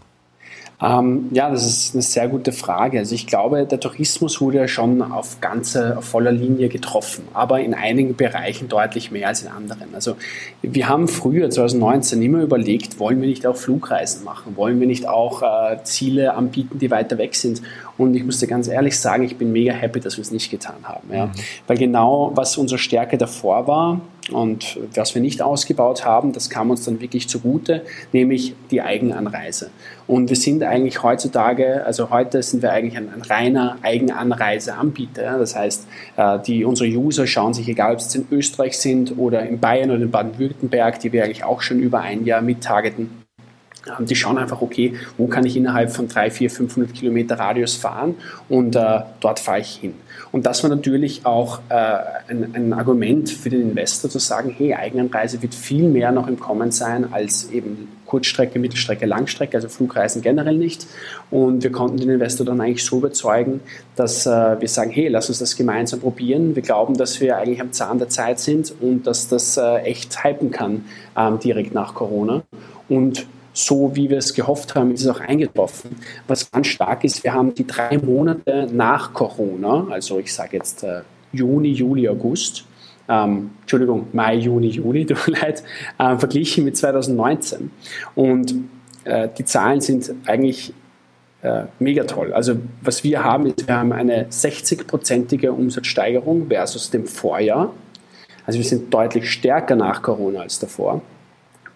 Ähm, 0.81 1.27
ja, 1.31 1.49
das 1.49 1.65
ist 1.65 1.93
eine 1.93 2.01
sehr 2.01 2.29
gute 2.29 2.53
Frage. 2.53 2.99
Also 2.99 3.13
ich 3.13 3.27
glaube, 3.27 3.65
der 3.65 3.81
Tourismus 3.81 4.39
wurde 4.39 4.59
ja 4.59 4.67
schon 4.69 5.01
auf 5.01 5.41
ganze, 5.41 5.97
auf 5.97 6.05
voller 6.05 6.31
Linie 6.31 6.69
getroffen, 6.69 7.27
aber 7.33 7.59
in 7.59 7.73
einigen 7.73 8.15
Bereichen 8.15 8.69
deutlich 8.69 9.11
mehr 9.11 9.27
als 9.27 9.41
in 9.41 9.49
anderen. 9.49 9.93
Also 9.93 10.15
wir 10.61 10.87
haben 10.87 11.09
früher, 11.09 11.49
2019, 11.49 12.21
immer 12.21 12.41
überlegt, 12.41 12.97
wollen 12.97 13.19
wir 13.19 13.27
nicht 13.27 13.45
auch 13.45 13.57
Flugreisen 13.57 14.23
machen? 14.23 14.55
Wollen 14.55 14.79
wir 14.79 14.87
nicht 14.87 15.07
auch 15.07 15.41
äh, 15.41 15.83
Ziele 15.83 16.33
anbieten, 16.33 16.79
die 16.79 16.89
weiter 16.89 17.17
weg 17.17 17.35
sind? 17.35 17.61
Und 17.99 18.15
ich 18.15 18.23
muss 18.23 18.39
dir 18.39 18.47
ganz 18.47 18.67
ehrlich 18.67 18.97
sagen, 18.97 19.23
ich 19.23 19.37
bin 19.37 19.51
mega 19.51 19.73
happy, 19.73 19.99
dass 19.99 20.17
wir 20.17 20.23
es 20.23 20.31
nicht 20.31 20.49
getan 20.49 20.77
haben. 20.83 21.13
Ja? 21.13 21.27
Mhm. 21.27 21.31
Weil 21.67 21.77
genau, 21.77 22.31
was 22.33 22.57
unsere 22.57 22.79
Stärke 22.79 23.17
davor 23.17 23.67
war, 23.67 24.01
und 24.31 24.79
was 24.93 25.15
wir 25.15 25.21
nicht 25.21 25.41
ausgebaut 25.41 26.05
haben, 26.05 26.33
das 26.33 26.49
kam 26.49 26.69
uns 26.69 26.85
dann 26.85 27.01
wirklich 27.01 27.27
zugute, 27.27 27.83
nämlich 28.13 28.53
die 28.71 28.81
Eigenanreise. 28.81 29.71
Und 30.07 30.29
wir 30.29 30.35
sind 30.35 30.63
eigentlich 30.63 31.03
heutzutage, 31.03 31.85
also 31.85 32.09
heute 32.09 32.41
sind 32.43 32.61
wir 32.61 32.71
eigentlich 32.71 32.97
ein, 32.97 33.11
ein 33.11 33.21
reiner 33.21 33.77
Eigenanreiseanbieter. 33.81 35.37
Das 35.39 35.55
heißt, 35.55 35.87
äh, 36.17 36.39
die, 36.45 36.65
unsere 36.65 36.89
User 36.89 37.27
schauen 37.27 37.53
sich, 37.53 37.67
egal 37.67 37.93
ob 37.93 37.99
es 37.99 38.13
in 38.15 38.27
Österreich 38.31 38.77
sind 38.77 39.17
oder 39.17 39.45
in 39.47 39.59
Bayern 39.59 39.91
oder 39.91 40.01
in 40.01 40.11
Baden-Württemberg, 40.11 40.99
die 40.99 41.11
wir 41.11 41.23
eigentlich 41.23 41.43
auch 41.43 41.61
schon 41.61 41.79
über 41.79 42.01
ein 42.01 42.25
Jahr 42.25 42.41
mittargeten, 42.41 43.09
die 43.99 44.15
schauen 44.15 44.37
einfach, 44.37 44.61
okay, 44.61 44.93
wo 45.17 45.27
kann 45.27 45.45
ich 45.45 45.55
innerhalb 45.55 45.91
von 45.91 46.07
3, 46.07 46.31
4, 46.31 46.49
500 46.49 46.93
Kilometer 46.93 47.39
Radius 47.39 47.75
fahren 47.75 48.15
und 48.49 48.75
äh, 48.75 49.01
dort 49.19 49.39
fahre 49.39 49.59
ich 49.59 49.75
hin. 49.75 49.93
Und 50.31 50.45
das 50.45 50.61
war 50.63 50.69
natürlich 50.69 51.25
auch 51.25 51.59
äh, 51.69 51.73
ein, 52.27 52.53
ein, 52.53 52.73
Argument 52.73 53.29
für 53.29 53.49
den 53.49 53.61
Investor 53.61 54.11
zu 54.11 54.19
sagen, 54.19 54.53
hey, 54.55 54.75
Eigenanreise 54.75 55.41
wird 55.41 55.55
viel 55.55 55.87
mehr 55.87 56.11
noch 56.11 56.27
im 56.27 56.39
Kommen 56.39 56.71
sein 56.71 57.11
als 57.11 57.49
eben 57.51 57.87
Kurzstrecke, 58.05 58.59
Mittelstrecke, 58.59 59.05
Langstrecke, 59.05 59.57
also 59.57 59.69
Flugreisen 59.69 60.21
generell 60.21 60.57
nicht. 60.57 60.85
Und 61.31 61.63
wir 61.63 61.71
konnten 61.71 61.97
den 61.97 62.09
Investor 62.09 62.45
dann 62.45 62.61
eigentlich 62.61 62.83
so 62.83 62.97
überzeugen, 62.97 63.61
dass 63.95 64.25
äh, 64.27 64.59
wir 64.59 64.67
sagen, 64.67 64.91
hey, 64.91 65.07
lass 65.07 65.29
uns 65.29 65.39
das 65.39 65.55
gemeinsam 65.55 65.99
probieren. 65.99 66.55
Wir 66.55 66.63
glauben, 66.63 66.95
dass 66.95 67.19
wir 67.21 67.37
eigentlich 67.37 67.61
am 67.61 67.71
Zahn 67.71 67.97
der 67.97 68.09
Zeit 68.09 68.39
sind 68.39 68.73
und 68.81 69.07
dass 69.07 69.29
das 69.29 69.57
äh, 69.57 69.77
echt 69.77 70.23
hypen 70.23 70.51
kann 70.51 70.85
ähm, 71.17 71.39
direkt 71.39 71.73
nach 71.73 71.95
Corona. 71.95 72.43
Und 72.87 73.25
so 73.65 73.95
wie 73.95 74.09
wir 74.09 74.17
es 74.17 74.33
gehofft 74.33 74.75
haben, 74.75 74.93
ist 74.93 75.01
es 75.01 75.07
auch 75.07 75.19
eingetroffen. 75.19 75.95
Was 76.27 76.49
ganz 76.49 76.67
stark 76.67 77.03
ist, 77.03 77.23
wir 77.23 77.33
haben 77.33 77.53
die 77.53 77.67
drei 77.67 77.97
Monate 77.97 78.67
nach 78.71 79.13
Corona, 79.13 79.87
also 79.89 80.19
ich 80.19 80.33
sage 80.33 80.57
jetzt 80.57 80.83
äh, 80.83 81.01
Juni, 81.33 81.69
Juli, 81.73 82.07
August, 82.07 82.65
ähm, 83.09 83.51
Entschuldigung, 83.61 84.07
Mai, 84.13 84.35
Juni, 84.35 84.67
Juli, 84.67 85.05
tut 85.07 85.27
mir 85.27 85.39
leid, 85.39 85.63
äh, 85.97 86.17
verglichen 86.17 86.63
mit 86.63 86.77
2019. 86.77 87.71
Und 88.15 88.55
äh, 89.03 89.27
die 89.37 89.45
Zahlen 89.45 89.81
sind 89.81 90.13
eigentlich 90.25 90.73
äh, 91.41 91.63
mega 91.79 92.03
toll. 92.05 92.33
Also 92.33 92.55
was 92.81 93.03
wir 93.03 93.23
haben, 93.23 93.47
ist, 93.47 93.67
wir 93.67 93.75
haben 93.75 93.91
eine 93.91 94.27
60-prozentige 94.27 95.49
Umsatzsteigerung 95.49 96.47
versus 96.47 96.91
dem 96.91 97.05
Vorjahr. 97.05 97.73
Also 98.45 98.57
wir 98.57 98.65
sind 98.65 98.93
deutlich 98.93 99.29
stärker 99.29 99.75
nach 99.75 100.01
Corona 100.01 100.41
als 100.41 100.59
davor 100.59 101.01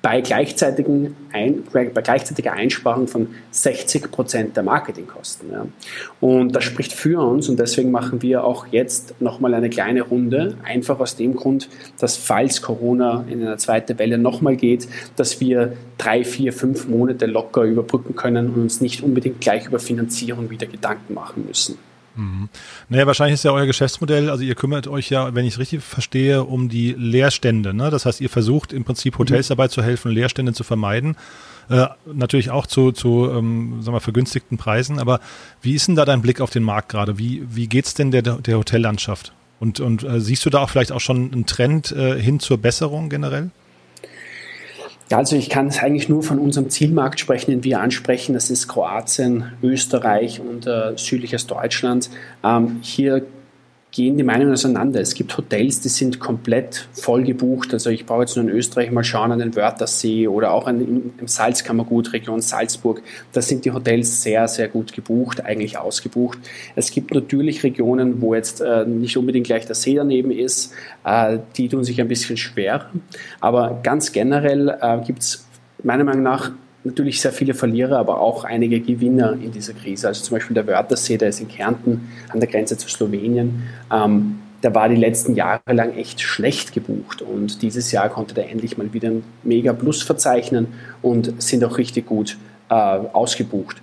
bei, 0.04 0.20
gleichzeitigen 0.20 1.16
Ein, 1.32 1.64
bei 1.72 2.02
gleichzeitiger 2.02 2.52
Einsparung 2.52 3.08
von 3.08 3.30
60 3.52 4.12
Prozent 4.12 4.58
der 4.58 4.64
Marketingkosten. 4.64 5.50
Ja. 5.50 5.66
Und 6.20 6.54
das 6.54 6.66
spricht 6.66 6.92
für 6.92 7.26
uns 7.26 7.48
und 7.48 7.58
deswegen 7.58 7.90
machen 7.90 8.22
wir 8.22 8.44
auch 8.44 8.68
jetzt 8.70 9.22
nochmal 9.22 9.54
eine 9.54 9.70
kleine 9.70 10.02
Runde, 10.02 10.58
einfach 10.62 11.00
aus 11.00 11.16
dem 11.16 11.38
Grund, 11.38 11.70
dass 12.00 12.18
falls 12.18 12.62
Corona 12.62 13.24
in 13.30 13.42
eine 13.42 13.56
zweite 13.56 13.98
Welle 13.98 14.18
nochmal 14.18 14.58
geht, 14.58 14.90
dass 15.16 15.40
wir 15.40 15.78
drei, 15.98 16.26
vier, 16.26 16.52
fünf 16.52 16.86
Monate 16.90 17.26
locker 17.26 17.64
überbrücken 17.64 18.14
können 18.14 18.50
und 18.50 18.62
uns 18.62 18.82
nicht 18.82 19.04
unbedingt 19.04 19.40
gleich 19.40 19.68
über 19.68 19.80
Finanzierung 19.80 20.50
wieder 20.50 20.68
Gedanken 20.68 21.14
machen 21.14 21.46
müssen. 21.48 21.78
Mhm. 22.16 22.50
Naja, 22.90 23.08
wahrscheinlich 23.08 23.36
ist 23.36 23.44
ja 23.44 23.52
euer 23.52 23.66
Geschäftsmodell, 23.66 24.30
also 24.30 24.44
ihr 24.44 24.56
kümmert 24.56 24.88
euch 24.88 25.10
ja, 25.10 25.34
wenn 25.34 25.46
ich 25.46 25.54
es 25.54 25.60
richtig 25.60 25.84
verstehe, 25.84 26.44
um 26.44 26.70
die 26.70 26.94
Leerstände. 26.98 27.74
Ne? 27.74 27.90
Das 27.90 28.06
heißt, 28.06 28.22
ihr 28.22 28.30
versucht 28.30 28.74
im 28.74 28.84
Prinzip 28.84 29.18
Hotels 29.18 29.50
mhm. 29.50 29.52
dabei 29.52 29.68
zu 29.68 29.82
helfen, 29.82 30.12
Leerstände 30.12 30.54
zu 30.54 30.64
vermeiden. 30.64 31.16
Äh, 31.70 31.88
natürlich 32.06 32.52
auch 32.52 32.68
zu, 32.68 32.92
zu 32.92 33.30
ähm, 33.32 33.82
sagen 33.82 33.96
wir, 33.96 34.02
vergünstigten 34.02 34.58
Preisen. 34.58 35.00
Aber 35.00 35.20
wie 35.62 35.74
ist 35.74 35.88
denn 35.88 35.96
da 35.96 36.06
dein 36.06 36.22
Blick 36.22 36.42
auf 36.42 36.50
den 36.50 36.64
Markt 36.64 36.90
gerade? 36.90 37.18
Wie, 37.18 37.44
wie 37.50 37.68
geht's 37.68 37.94
denn 37.94 38.12
der, 38.12 38.22
der 38.22 38.58
Hotellandschaft? 38.58 39.34
Und, 39.60 39.80
und 39.80 40.04
äh, 40.04 40.20
siehst 40.20 40.46
du 40.46 40.50
da 40.50 40.60
auch 40.60 40.70
vielleicht 40.70 40.92
auch 40.92 41.00
schon 41.00 41.32
einen 41.32 41.46
Trend 41.46 41.92
äh, 41.92 42.20
hin 42.20 42.40
zur 42.40 42.58
Besserung 42.58 43.10
generell? 43.10 43.50
Also 45.12 45.36
ich 45.36 45.50
kann 45.50 45.68
es 45.68 45.80
eigentlich 45.80 46.10
nur 46.10 46.24
von 46.24 46.40
unserem 46.40 46.70
Zielmarkt 46.70 47.20
sprechen, 47.20 47.52
den 47.52 47.64
wir 47.64 47.82
ansprechen. 47.82 48.34
Das 48.34 48.50
ist 48.50 48.68
Kroatien, 48.68 49.52
Österreich 49.62 50.40
und 50.40 50.66
äh, 50.66 50.94
südliches 50.96 51.46
Deutschland. 51.46 52.10
Ähm, 52.44 52.80
hier 52.82 53.26
gehen 53.94 54.18
die 54.18 54.24
Meinungen 54.24 54.54
auseinander. 54.54 55.00
Es 55.00 55.14
gibt 55.14 55.38
Hotels, 55.38 55.80
die 55.82 55.90
sind 55.90 56.20
komplett 56.20 56.90
voll 56.94 57.24
gebucht. 57.24 57.74
Also 57.74 57.92
ich 57.92 58.08
brauche 58.08 58.22
jetzt 58.22 58.36
nur 58.36 58.44
in 58.44 58.52
Österreich 58.52 58.90
mal 58.90 59.04
schauen 59.04 59.32
an 59.32 59.38
den 59.38 59.56
Wörthersee 59.56 60.28
oder 60.28 60.52
auch 60.52 60.66
an, 60.66 61.14
im 61.16 61.28
Salzkammergut, 61.28 62.12
Region 62.12 62.42
Salzburg. 62.42 63.04
Da 63.34 63.42
sind 63.44 63.66
die 63.66 63.72
Hotels 63.72 64.24
sehr, 64.24 64.48
sehr 64.48 64.68
gut 64.68 64.94
gebucht, 64.94 65.46
eigentlich 65.46 65.78
ausgebucht. 65.78 66.40
Es 66.76 66.90
gibt 66.90 67.14
natürlich 67.14 67.64
Regionen, 67.64 68.20
wo 68.20 68.34
jetzt 68.34 68.62
äh, 68.62 68.84
nicht 68.86 69.16
unbedingt 69.16 69.46
gleich 69.46 69.68
der 69.68 69.76
See 69.76 69.94
daneben 69.94 70.32
ist. 70.32 70.74
Äh, 71.06 71.38
die 71.56 71.70
tun 71.70 71.84
sich 71.84 72.02
ein 72.02 72.08
bisschen 72.08 72.36
schwer. 72.36 72.90
Aber 73.42 73.80
ganz 73.84 74.12
generell 74.12 74.70
äh, 74.82 75.02
gibt 75.06 75.22
es 75.22 75.46
meiner 75.84 76.04
Meinung 76.04 76.24
nach 76.24 76.52
natürlich 76.84 77.22
sehr 77.22 77.32
viele 77.32 77.54
Verlierer, 77.54 77.98
aber 77.98 78.20
auch 78.20 78.44
einige 78.44 78.80
Gewinner 78.80 79.34
in 79.34 79.52
dieser 79.52 79.74
Krise. 79.74 80.08
Also 80.08 80.24
zum 80.24 80.38
Beispiel 80.38 80.54
der 80.54 80.68
Wörthersee, 80.68 81.18
der 81.18 81.30
ist 81.30 81.40
in 81.40 81.48
Kärnten 81.48 82.10
an 82.30 82.40
der 82.40 82.50
Grenze 82.50 82.78
zu 82.78 82.90
Slowenien. 82.90 83.64
Ähm, 83.92 84.40
der 84.64 84.74
war 84.74 84.88
die 84.88 84.96
letzten 84.96 85.36
Jahre 85.36 85.62
lang 85.68 85.94
echt 85.96 86.22
schlecht 86.22 86.74
gebucht 86.74 87.22
und 87.22 87.62
dieses 87.62 87.92
Jahr 87.92 88.08
konnte 88.08 88.34
der 88.34 88.50
endlich 88.50 88.78
mal 88.78 88.94
wieder 88.94 89.10
ein 89.10 89.24
mega 89.44 89.74
Plus 89.74 90.02
verzeichnen 90.04 90.68
und 91.02 91.42
sind 91.42 91.64
auch 91.66 91.78
richtig 91.78 92.06
gut 92.06 92.38
äh, 92.70 92.74
ausgebucht. 92.74 93.82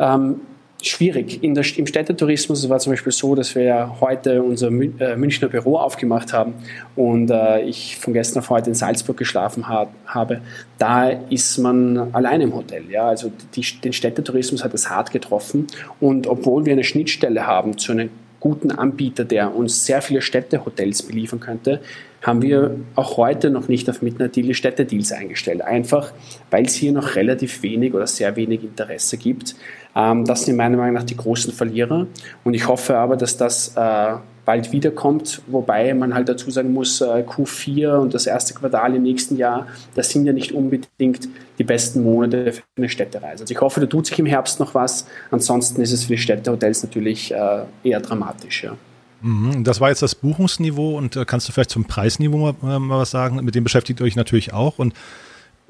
Ähm, 0.00 0.40
schwierig. 0.82 1.40
Der, 1.42 1.64
Im 1.76 1.86
Städtetourismus 1.86 2.68
war 2.68 2.78
zum 2.78 2.92
Beispiel 2.92 3.12
so, 3.12 3.34
dass 3.34 3.54
wir 3.54 3.96
heute 4.00 4.42
unser 4.42 4.68
äh, 4.68 5.16
Münchner 5.16 5.48
Büro 5.48 5.76
aufgemacht 5.76 6.32
haben 6.32 6.54
und 6.94 7.30
äh, 7.30 7.62
ich 7.62 7.96
von 7.96 8.12
gestern 8.12 8.40
auf 8.40 8.50
heute 8.50 8.70
in 8.70 8.74
Salzburg 8.74 9.16
geschlafen 9.16 9.68
ha 9.68 9.88
habe. 10.06 10.40
Da 10.78 11.08
ist 11.08 11.58
man 11.58 12.14
allein 12.14 12.40
im 12.40 12.54
Hotel. 12.54 12.84
Ja? 12.90 13.08
Also 13.08 13.32
die, 13.54 13.64
den 13.80 13.92
Städtetourismus 13.92 14.62
hat 14.62 14.74
es 14.74 14.88
hart 14.88 15.10
getroffen 15.10 15.66
und 16.00 16.26
obwohl 16.26 16.64
wir 16.64 16.72
eine 16.72 16.84
Schnittstelle 16.84 17.46
haben 17.46 17.78
zu 17.78 17.92
einem 17.92 18.10
guten 18.40 18.70
Anbieter, 18.70 19.24
der 19.24 19.54
uns 19.54 19.84
sehr 19.84 20.02
viele 20.02 20.22
Städtehotels 20.22 21.02
beliefern 21.02 21.40
könnte, 21.40 21.80
haben 22.22 22.42
wir 22.42 22.76
auch 22.96 23.16
heute 23.16 23.50
noch 23.50 23.68
nicht 23.68 23.88
auf 23.88 24.02
Midnight 24.02 24.36
Deal 24.36 24.48
die 24.48 24.54
Städtedeals 24.54 25.12
eingestellt. 25.12 25.62
Einfach, 25.62 26.12
weil 26.50 26.66
es 26.66 26.74
hier 26.74 26.92
noch 26.92 27.14
relativ 27.14 27.62
wenig 27.62 27.94
oder 27.94 28.06
sehr 28.06 28.34
wenig 28.36 28.64
Interesse 28.64 29.16
gibt. 29.16 29.54
Ähm, 29.94 30.24
das 30.24 30.44
sind 30.44 30.56
meiner 30.56 30.76
Meinung 30.76 30.94
nach 30.94 31.04
die 31.04 31.16
großen 31.16 31.52
Verlierer. 31.52 32.06
Und 32.44 32.54
ich 32.54 32.66
hoffe 32.66 32.96
aber, 32.96 33.16
dass 33.16 33.36
das 33.36 33.76
äh, 33.76 34.14
bald 34.48 34.72
wiederkommt, 34.72 35.42
wobei 35.48 35.92
man 35.92 36.14
halt 36.14 36.30
dazu 36.30 36.50
sagen 36.50 36.72
muss, 36.72 37.02
äh, 37.02 37.22
Q4 37.22 37.98
und 37.98 38.14
das 38.14 38.26
erste 38.26 38.54
Quartal 38.54 38.94
im 38.94 39.02
nächsten 39.02 39.36
Jahr, 39.36 39.66
das 39.94 40.08
sind 40.08 40.24
ja 40.24 40.32
nicht 40.32 40.52
unbedingt 40.52 41.28
die 41.58 41.64
besten 41.64 42.02
Monate 42.02 42.54
für 42.54 42.62
eine 42.78 42.88
Städtereise. 42.88 43.42
Also 43.42 43.52
ich 43.52 43.60
hoffe, 43.60 43.80
da 43.80 43.86
tut 43.86 44.06
sich 44.06 44.18
im 44.18 44.24
Herbst 44.24 44.58
noch 44.58 44.74
was. 44.74 45.06
Ansonsten 45.30 45.82
ist 45.82 45.92
es 45.92 46.04
für 46.04 46.14
die 46.14 46.22
Städtehotels 46.22 46.82
natürlich 46.82 47.30
äh, 47.30 47.64
eher 47.84 48.00
dramatisch. 48.00 48.64
Ja. 48.64 48.72
Mhm. 49.20 49.64
Das 49.64 49.82
war 49.82 49.90
jetzt 49.90 50.00
das 50.00 50.14
Buchungsniveau 50.14 50.96
und 50.96 51.14
äh, 51.16 51.26
kannst 51.26 51.46
du 51.46 51.52
vielleicht 51.52 51.68
zum 51.68 51.84
Preisniveau 51.84 52.54
mal, 52.62 52.80
was 52.88 53.10
sagen? 53.10 53.44
Mit 53.44 53.54
dem 53.54 53.64
beschäftigt 53.64 54.00
ihr 54.00 54.06
euch 54.06 54.16
natürlich 54.16 54.54
auch 54.54 54.78
und 54.78 54.94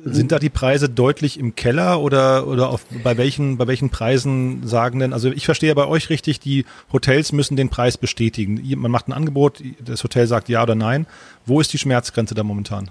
sind 0.05 0.33
da 0.33 0.38
die 0.38 0.49
Preise 0.49 0.88
deutlich 0.88 1.38
im 1.38 1.55
Keller 1.55 2.00
oder, 2.00 2.47
oder 2.47 2.71
auf, 2.71 2.85
bei, 3.02 3.17
welchen, 3.17 3.57
bei 3.57 3.67
welchen 3.67 3.90
Preisen 3.90 4.67
sagen 4.67 5.00
denn, 5.00 5.12
also 5.12 5.31
ich 5.31 5.45
verstehe 5.45 5.75
bei 5.75 5.87
euch 5.87 6.09
richtig, 6.09 6.40
die 6.40 6.64
Hotels 6.93 7.33
müssen 7.33 7.57
den 7.57 7.69
Preis 7.69 7.99
bestätigen. 7.99 8.62
Man 8.81 8.90
macht 8.90 9.09
ein 9.09 9.12
Angebot, 9.12 9.62
das 9.85 10.05
Hotel 10.05 10.26
sagt 10.26 10.49
ja 10.49 10.62
oder 10.62 10.75
nein. 10.75 11.07
Wo 11.47 11.61
ist 11.61 11.73
die 11.73 11.78
Schmerzgrenze 11.78 12.35
da 12.35 12.45
momentan? 12.45 12.90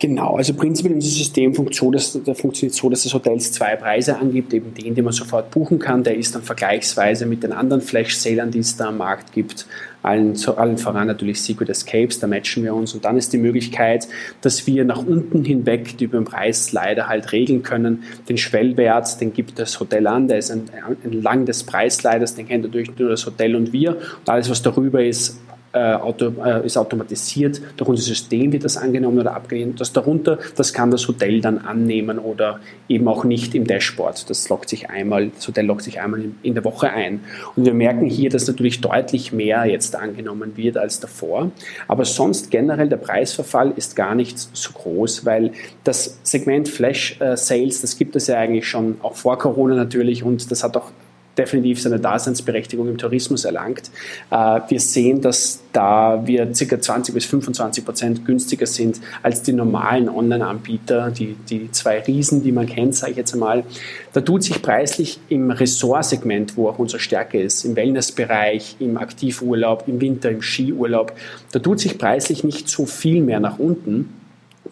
Genau, 0.00 0.36
also 0.36 0.54
prinzipiell 0.54 0.94
unser 0.94 1.08
System 1.08 1.52
funktioniert 1.52 2.00
so, 2.00 2.20
dass, 2.20 2.38
funktioniert 2.38 2.76
so, 2.76 2.88
dass 2.88 3.02
das 3.02 3.12
Hotels 3.12 3.50
zwei 3.50 3.74
Preise 3.74 4.16
angibt, 4.16 4.54
eben 4.54 4.72
den, 4.72 4.94
den 4.94 5.04
man 5.04 5.12
sofort 5.12 5.50
buchen 5.50 5.80
kann, 5.80 6.04
der 6.04 6.16
ist 6.16 6.36
dann 6.36 6.42
vergleichsweise 6.42 7.26
mit 7.26 7.42
den 7.42 7.50
anderen 7.50 7.82
Flash-Sailern, 7.82 8.52
die 8.52 8.60
es 8.60 8.76
da 8.76 8.88
am 8.88 8.98
Markt 8.98 9.32
gibt, 9.32 9.66
allen, 10.02 10.36
allen 10.56 10.78
voran 10.78 11.08
natürlich 11.08 11.42
Secret 11.42 11.68
Escapes, 11.68 12.20
da 12.20 12.28
matchen 12.28 12.62
wir 12.62 12.74
uns. 12.74 12.94
Und 12.94 13.04
dann 13.04 13.16
ist 13.16 13.32
die 13.32 13.38
Möglichkeit, 13.38 14.06
dass 14.40 14.68
wir 14.68 14.84
nach 14.84 15.04
unten 15.04 15.44
hinweg 15.44 16.00
über 16.00 16.18
den 16.18 16.24
Preis 16.24 16.70
leider 16.70 17.08
halt 17.08 17.32
regeln 17.32 17.64
können. 17.64 18.04
Den 18.28 18.38
Schwellwert, 18.38 19.20
den 19.20 19.32
gibt 19.32 19.58
das 19.58 19.80
Hotel 19.80 20.06
an, 20.06 20.28
der 20.28 20.38
ist 20.38 20.50
entlang 20.50 21.44
des 21.44 21.64
Preisleiters, 21.64 22.36
den 22.36 22.46
kennt 22.46 22.62
natürlich 22.62 22.96
nur 22.96 23.08
das 23.08 23.26
Hotel 23.26 23.56
und 23.56 23.72
wir. 23.72 23.96
Und 23.96 24.28
alles, 24.28 24.48
was 24.48 24.62
darüber 24.62 25.04
ist, 25.04 25.40
äh, 25.72 25.94
auto, 25.94 26.32
äh, 26.44 26.64
ist 26.64 26.76
automatisiert, 26.76 27.60
durch 27.76 27.88
unser 27.88 28.02
System 28.02 28.52
wird 28.52 28.64
das 28.64 28.76
angenommen 28.76 29.18
oder 29.18 29.34
abgelehnt. 29.34 29.80
Das 29.80 29.92
darunter, 29.92 30.38
das 30.56 30.72
kann 30.72 30.90
das 30.90 31.06
Hotel 31.08 31.40
dann 31.40 31.58
annehmen 31.58 32.18
oder 32.18 32.60
eben 32.88 33.06
auch 33.08 33.24
nicht 33.24 33.54
im 33.54 33.66
Dashboard. 33.66 34.30
Das 34.30 34.48
loggt 34.48 34.68
sich 34.68 34.88
einmal, 34.90 35.28
das 35.28 35.46
Hotel 35.46 35.66
loggt 35.66 35.82
sich 35.82 36.00
einmal 36.00 36.20
in, 36.20 36.36
in 36.42 36.54
der 36.54 36.64
Woche 36.64 36.90
ein. 36.90 37.20
Und 37.54 37.66
wir 37.66 37.74
merken 37.74 38.06
hier, 38.06 38.30
dass 38.30 38.46
natürlich 38.46 38.80
deutlich 38.80 39.32
mehr 39.32 39.66
jetzt 39.66 39.94
angenommen 39.94 40.56
wird 40.56 40.76
als 40.78 41.00
davor. 41.00 41.50
Aber 41.86 42.04
sonst 42.04 42.50
generell 42.50 42.88
der 42.88 42.96
Preisverfall 42.96 43.72
ist 43.76 43.94
gar 43.94 44.14
nicht 44.14 44.38
so 44.38 44.72
groß, 44.72 45.26
weil 45.26 45.52
das 45.84 46.18
Segment 46.22 46.68
Flash 46.68 47.20
äh, 47.20 47.36
Sales, 47.36 47.80
das 47.82 47.98
gibt 47.98 48.16
es 48.16 48.26
ja 48.26 48.38
eigentlich 48.38 48.66
schon 48.66 48.96
auch 49.02 49.16
vor 49.16 49.38
Corona 49.38 49.74
natürlich 49.74 50.22
und 50.22 50.50
das 50.50 50.64
hat 50.64 50.76
auch 50.76 50.90
definitiv 51.38 51.80
seine 51.80 52.00
Daseinsberechtigung 52.00 52.88
im 52.88 52.98
Tourismus 52.98 53.44
erlangt. 53.44 53.90
Äh, 54.30 54.60
wir 54.68 54.80
sehen, 54.80 55.20
dass 55.20 55.60
da 55.72 56.26
wir 56.26 56.46
ca. 56.46 56.80
20 56.80 57.14
bis 57.14 57.24
25 57.26 57.84
Prozent 57.84 58.24
günstiger 58.26 58.66
sind 58.66 59.00
als 59.22 59.42
die 59.42 59.52
normalen 59.52 60.08
Online-Anbieter, 60.08 61.10
die, 61.10 61.36
die 61.48 61.70
zwei 61.70 62.00
Riesen, 62.00 62.42
die 62.42 62.52
man 62.52 62.66
kennt, 62.66 62.96
sage 62.96 63.12
ich 63.12 63.18
jetzt 63.18 63.32
einmal. 63.32 63.64
Da 64.12 64.20
tut 64.20 64.42
sich 64.42 64.60
preislich 64.60 65.20
im 65.28 65.50
Ressortsegment, 65.50 66.56
wo 66.56 66.68
auch 66.68 66.78
unsere 66.78 67.00
Stärke 67.00 67.40
ist, 67.40 67.64
im 67.64 67.76
Wellnessbereich, 67.76 68.76
im 68.80 68.96
Aktivurlaub, 68.96 69.84
im 69.86 70.00
Winter, 70.00 70.30
im 70.30 70.42
Skiurlaub, 70.42 71.12
da 71.52 71.58
tut 71.58 71.80
sich 71.80 71.98
preislich 71.98 72.44
nicht 72.44 72.68
so 72.68 72.86
viel 72.86 73.22
mehr 73.22 73.40
nach 73.40 73.58
unten 73.58 74.12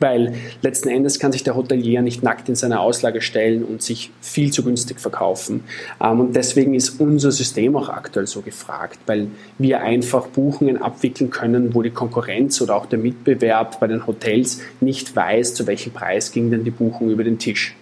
weil 0.00 0.34
letzten 0.62 0.88
Endes 0.88 1.18
kann 1.18 1.32
sich 1.32 1.42
der 1.42 1.56
Hotelier 1.56 2.02
nicht 2.02 2.22
nackt 2.22 2.48
in 2.48 2.54
seine 2.54 2.80
Auslage 2.80 3.20
stellen 3.20 3.64
und 3.64 3.82
sich 3.82 4.10
viel 4.20 4.52
zu 4.52 4.62
günstig 4.62 5.00
verkaufen. 5.00 5.64
Ähm, 6.02 6.20
und 6.20 6.36
deswegen 6.36 6.74
ist 6.74 7.00
unser 7.00 7.32
System 7.32 7.76
auch 7.76 7.88
aktuell 7.88 8.26
so 8.26 8.42
gefragt, 8.42 8.98
weil 9.06 9.28
wir 9.58 9.80
einfach 9.80 10.26
Buchungen 10.28 10.80
abwickeln 10.82 11.30
können, 11.30 11.74
wo 11.74 11.82
die 11.82 11.90
Konkurrenz 11.90 12.60
oder 12.60 12.76
auch 12.76 12.86
der 12.86 12.98
Mitbewerb 12.98 13.80
bei 13.80 13.86
den 13.86 14.06
Hotels 14.06 14.60
nicht 14.80 15.14
weiß, 15.14 15.54
zu 15.54 15.66
welchem 15.66 15.92
Preis 15.92 16.32
ging 16.32 16.50
denn 16.50 16.64
die 16.64 16.70
Buchung 16.70 17.10
über 17.10 17.24
den 17.24 17.38
Tisch. 17.38 17.74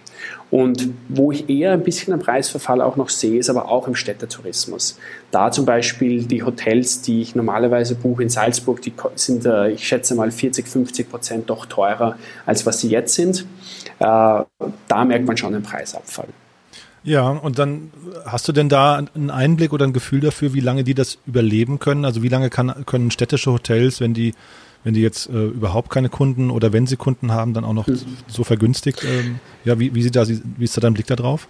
Und 0.51 0.89
wo 1.09 1.31
ich 1.31 1.49
eher 1.49 1.73
ein 1.73 1.83
bisschen 1.83 2.13
einen 2.13 2.21
Preisverfall 2.21 2.81
auch 2.81 2.95
noch 2.95 3.09
sehe, 3.09 3.39
ist 3.39 3.49
aber 3.49 3.69
auch 3.69 3.87
im 3.87 3.95
Städtetourismus. 3.95 4.97
Da 5.31 5.51
zum 5.51 5.65
Beispiel 5.65 6.23
die 6.23 6.43
Hotels, 6.43 7.01
die 7.01 7.21
ich 7.21 7.35
normalerweise 7.35 7.95
buche 7.95 8.23
in 8.23 8.29
Salzburg, 8.29 8.81
die 8.81 8.93
sind, 9.15 9.45
äh, 9.45 9.71
ich 9.71 9.87
schätze 9.87 10.15
mal, 10.15 10.31
40, 10.31 10.67
50 10.67 11.09
Prozent 11.09 11.49
doch 11.49 11.65
teurer, 11.65 12.17
als 12.45 12.65
was 12.65 12.79
sie 12.79 12.89
jetzt 12.89 13.15
sind. 13.15 13.45
Äh, 13.99 14.05
da 14.87 15.05
merkt 15.05 15.25
man 15.25 15.35
schon 15.35 15.55
einen 15.55 15.63
Preisabfall. 15.63 16.27
Ja, 17.03 17.29
und 17.29 17.59
dann 17.59 17.91
hast 18.25 18.47
du 18.47 18.51
denn 18.51 18.67
da 18.67 19.03
einen 19.13 19.29
Einblick 19.29 19.73
oder 19.73 19.85
ein 19.85 19.93
Gefühl 19.93 20.21
dafür, 20.21 20.53
wie 20.53 20.59
lange 20.59 20.83
die 20.83 20.95
das 20.95 21.19
überleben 21.27 21.77
können? 21.77 22.03
Also 22.03 22.23
wie 22.23 22.29
lange 22.29 22.49
kann, 22.49 22.83
können 22.85 23.11
städtische 23.11 23.51
Hotels, 23.51 24.01
wenn 24.01 24.15
die 24.15 24.33
wenn 24.85 24.93
die 24.93 25.01
jetzt 25.01 25.27
äh, 25.29 25.47
überhaupt 25.47 25.89
keine 25.89 26.07
Kunden 26.07 26.49
oder 26.49 26.71
wenn 26.71 26.87
sie 26.87 26.95
Kunden 26.95 27.33
haben, 27.33 27.53
dann 27.53 27.65
auch 27.65 27.73
noch 27.73 27.87
mhm. 27.87 27.99
so 28.27 28.45
vergünstigt. 28.45 29.03
Ähm, 29.03 29.39
ja, 29.65 29.77
wie, 29.79 29.93
wie, 29.93 30.01
sieht 30.01 30.15
da, 30.15 30.25
wie 30.27 30.63
ist 30.63 30.77
da 30.77 30.81
dein 30.81 30.93
Blick 30.93 31.07
da 31.07 31.17
drauf? 31.17 31.49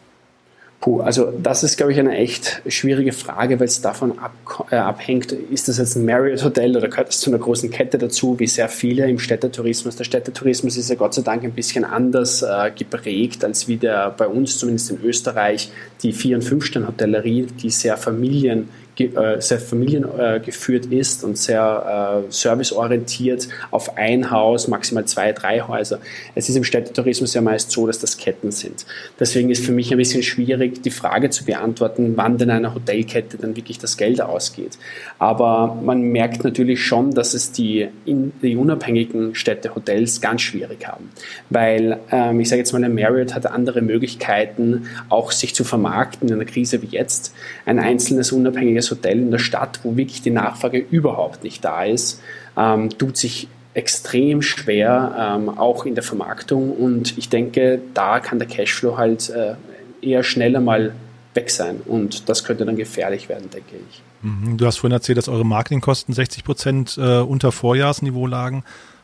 Puh, 0.82 1.01
also 1.01 1.34
das 1.42 1.63
ist, 1.63 1.77
glaube 1.77 1.94
ich, 1.94 2.00
eine 2.00 2.15
echt 2.15 2.62
schwierige 2.68 3.12
Frage, 3.12 3.60
weil 3.60 3.65
es 3.65 3.82
davon 3.82 4.20
ab, 4.20 4.34
äh, 4.70 4.75
abhängt, 4.75 5.32
ist 5.32 5.68
das 5.68 5.80
jetzt 5.80 5.96
ein 5.96 6.06
Marriott-Hotel 6.06 6.77
oder 6.77 6.88
gehört 6.88 7.08
das 7.08 7.20
zu 7.20 7.30
einer 7.30 7.39
großen 7.39 7.72
Kette 7.72 7.98
dazu, 7.98 8.39
wie 8.39 8.48
sehr 8.48 8.70
viele 8.70 9.10
im 9.10 9.18
Städtetourismus. 9.18 9.96
Der 9.96 10.04
Städtetourismus 10.04 10.77
ist 10.77 10.89
ja 10.89 10.96
Gott 10.96 11.13
sei 11.13 11.24
Dank 11.24 11.44
ein 11.44 11.54
bisschen 11.54 11.86
anders 11.86 12.42
äh, 12.42 12.72
geprägt 12.72 13.44
als 13.44 13.68
wie 13.68 13.77
der 13.77 14.12
bei 14.12 14.27
uns, 14.27 14.60
zumindest 14.60 14.92
in 14.92 15.01
Österreich, 15.04 15.72
die 16.04 16.14
Vier- 16.14 16.38
und 16.38 16.44
Fünf-Sterne-Hotellerie, 16.44 17.48
die 17.62 17.70
sehr 17.70 17.98
familien 17.98 18.70
äh, 18.98 19.42
sehr 19.42 19.60
familiengeführt 19.60 20.86
ist 20.86 21.25
und 21.25 21.38
sehr 21.38 22.24
äh, 22.28 22.32
serviceorientiert 22.32 23.50
auf 23.72 23.98
ein 23.98 24.32
Haus, 24.32 24.70
maximal 24.70 25.04
zwei, 25.04 25.34
drei 25.34 25.60
Häuser. 25.60 26.00
Es 26.34 26.48
ist 26.48 26.56
im 26.56 26.64
Städtetourismus 26.64 27.34
ja 27.34 27.42
meist 27.42 27.72
so, 27.72 27.88
dass 27.88 28.00
das 28.00 28.18
Ketten 28.18 28.52
sind. 28.52 28.86
Deswegen 29.20 29.50
ist 29.50 29.66
für 29.66 29.74
mich 29.74 29.92
ein 29.92 29.98
bisschen 29.98 30.24
schwierig, 30.24 30.82
die 30.82 30.92
Frage 30.92 31.30
zu 31.30 31.44
beantworten, 31.44 32.14
wann 32.16 32.38
denn 32.38 32.50
einer 32.50 32.74
Hotelkette 32.74 33.38
dann 33.38 33.58
wirklich 33.58 33.80
das 33.80 33.98
Geld 33.98 34.22
ausgeht. 34.22 34.78
Aber 35.20 35.78
man 35.84 36.02
merkt 36.02 36.46
natürlich 36.46 36.82
schon, 36.82 37.12
dass 37.12 37.34
es 37.34 37.52
die, 37.52 37.90
die 38.06 38.56
unabhängigen 38.56 39.36
Städtehotels 39.36 40.22
ganz 40.22 40.42
schwierig 40.42 40.88
haben. 40.88 41.10
Weil, 41.50 42.00
ähm, 42.12 42.40
ich 42.40 42.48
sage 42.48 42.60
jetzt 42.60 42.72
mal, 42.72 42.82
ein 42.82 42.96
Marriott 42.96 43.36
hat 43.36 43.46
andere 43.46 43.82
Möglichkeiten, 43.82 44.88
auch 45.10 45.34
sich 45.34 45.54
zu 45.54 45.66
vermarkten 45.66 45.95
in 46.22 46.32
einer 46.32 46.46
Krise 46.46 46.82
wie 46.82 46.88
jetzt. 46.88 47.34
Ein 47.66 47.80
einzelnes 47.80 48.32
unabhängiges 48.32 48.92
Hotel 48.92 49.20
in 49.20 49.32
der 49.32 49.40
Stadt, 49.40 49.80
wo 49.84 49.96
wirklich 49.98 50.22
die 50.22 50.32
Nachfrage 50.32 50.78
überhaupt 50.78 51.44
nicht 51.44 51.64
da 51.64 51.84
ist, 51.84 52.22
ähm, 52.58 52.90
tut 52.98 53.18
sich 53.18 53.48
extrem 53.74 54.42
schwer, 54.42 55.38
ähm, 55.38 55.50
auch 55.50 55.86
in 55.86 55.96
der 55.96 56.04
Vermarktung. 56.04 56.72
Und 56.72 57.18
ich 57.18 57.30
denke, 57.30 57.82
da 57.94 58.20
kann 58.20 58.40
der 58.40 58.48
Cashflow 58.48 58.98
halt 58.98 59.30
äh, 59.30 59.56
eher 60.02 60.24
schneller 60.24 60.62
mal 60.62 60.94
weg 61.34 61.50
sein. 61.50 61.82
Und 61.86 62.30
das 62.30 62.44
könnte 62.44 62.66
dann 62.66 62.78
gefährlich 62.78 63.28
werden, 63.28 63.50
denke 63.50 63.75
ich. 63.90 64.02
Mhm. 64.22 64.58
Du 64.58 64.66
hast 64.66 64.78
vorhin 64.78 64.94
erzählt, 64.94 65.18
dass 65.18 65.28
eure 65.28 65.46
Marketingkosten 65.46 66.14
60 66.14 66.44
Prozent 66.44 66.98
äh, 66.98 67.20
unter 67.20 67.52
Vorjahrsniveau 67.52 68.25
lagen. 68.28 68.64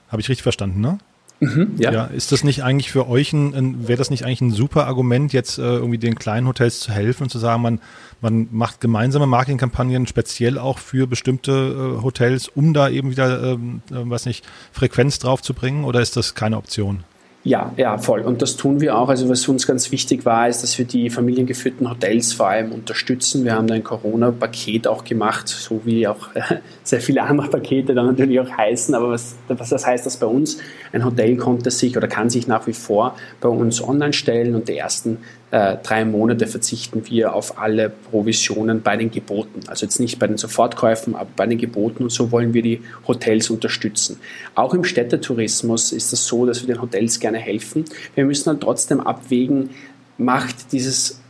Habe 0.09 0.21
ich 0.21 0.29
richtig 0.29 0.43
verstanden, 0.43 0.81
ne? 0.81 0.97
Mhm, 1.41 1.71
ja. 1.77 1.91
ja. 1.91 2.05
Ist 2.05 2.31
das 2.31 2.43
nicht 2.43 2.63
eigentlich 2.63 2.91
für 2.91 3.09
euch 3.09 3.33
ein, 3.33 3.55
ein 3.55 3.87
wäre 3.87 3.97
das 3.97 4.11
nicht 4.11 4.25
eigentlich 4.25 4.41
ein 4.41 4.51
super 4.51 4.85
Argument, 4.85 5.33
jetzt 5.33 5.57
äh, 5.57 5.63
irgendwie 5.63 5.97
den 5.97 6.13
kleinen 6.13 6.47
Hotels 6.47 6.79
zu 6.79 6.91
helfen 6.91 7.23
und 7.23 7.29
zu 7.29 7.39
sagen, 7.39 7.63
man, 7.63 7.81
man 8.21 8.47
macht 8.51 8.79
gemeinsame 8.79 9.25
Marketingkampagnen 9.25 10.05
speziell 10.05 10.59
auch 10.59 10.77
für 10.77 11.07
bestimmte 11.07 11.97
äh, 11.97 12.03
Hotels, 12.03 12.47
um 12.47 12.75
da 12.75 12.89
eben 12.89 13.09
wieder, 13.09 13.41
ähm, 13.53 13.81
äh, 13.89 13.95
was 13.95 14.27
nicht, 14.27 14.45
Frequenz 14.71 15.17
drauf 15.17 15.41
zu 15.41 15.55
bringen 15.55 15.83
oder 15.83 15.99
ist 15.99 16.15
das 16.15 16.35
keine 16.35 16.57
Option? 16.57 17.03
Ja, 17.43 17.73
ja, 17.75 17.97
voll. 17.97 18.21
Und 18.21 18.43
das 18.43 18.55
tun 18.55 18.81
wir 18.81 18.95
auch. 18.95 19.09
Also 19.09 19.27
was 19.27 19.47
uns 19.47 19.65
ganz 19.65 19.91
wichtig 19.91 20.25
war, 20.25 20.47
ist, 20.47 20.61
dass 20.61 20.77
wir 20.77 20.85
die 20.85 21.09
familiengeführten 21.09 21.89
Hotels 21.89 22.33
vor 22.33 22.49
allem 22.49 22.71
unterstützen. 22.71 23.45
Wir 23.45 23.55
haben 23.55 23.65
da 23.65 23.73
ein 23.73 23.83
Corona-Paket 23.83 24.87
auch 24.87 25.03
gemacht, 25.03 25.47
so 25.47 25.81
wie 25.83 26.07
auch 26.07 26.29
sehr 26.83 27.01
viele 27.01 27.23
andere 27.23 27.49
Pakete 27.49 27.95
dann 27.95 28.05
natürlich 28.05 28.39
auch 28.39 28.49
heißen. 28.49 28.93
Aber 28.93 29.09
was, 29.09 29.35
was 29.47 29.69
das 29.69 29.87
heißt 29.87 30.05
das 30.05 30.17
bei 30.17 30.27
uns? 30.27 30.59
Ein 30.93 31.03
Hotel 31.03 31.35
konnte 31.35 31.71
sich 31.71 31.97
oder 31.97 32.07
kann 32.07 32.29
sich 32.29 32.45
nach 32.45 32.67
wie 32.67 32.73
vor 32.73 33.15
bei 33.39 33.49
uns 33.49 33.81
online 33.81 34.13
stellen 34.13 34.53
und 34.53 34.69
die 34.69 34.77
ersten 34.77 35.17
äh, 35.51 35.77
drei 35.83 36.05
Monate 36.05 36.47
verzichten 36.47 37.03
wir 37.07 37.33
auf 37.33 37.59
alle 37.59 37.89
Provisionen 37.89 38.81
bei 38.81 38.97
den 38.97 39.11
Geboten. 39.11 39.61
Also 39.67 39.85
jetzt 39.85 39.99
nicht 39.99 40.17
bei 40.17 40.27
den 40.27 40.37
Sofortkäufen, 40.37 41.15
aber 41.15 41.29
bei 41.35 41.45
den 41.45 41.57
Geboten 41.57 42.03
und 42.03 42.09
so 42.09 42.31
wollen 42.31 42.53
wir 42.53 42.61
die 42.61 42.81
Hotels 43.07 43.49
unterstützen. 43.49 44.19
Auch 44.55 44.73
im 44.73 44.83
Städtetourismus 44.83 45.91
ist 45.91 46.05
es 46.05 46.11
das 46.11 46.25
so, 46.25 46.45
dass 46.45 46.65
wir 46.65 46.73
den 46.73 46.81
Hotels 46.81 47.19
gerne 47.19 47.37
helfen. 47.37 47.85
Wir 48.15 48.25
müssen 48.25 48.45
dann 48.45 48.59
trotzdem 48.59 49.01
abwägen, 49.01 49.69
macht 50.17 50.71
dieses 50.71 51.20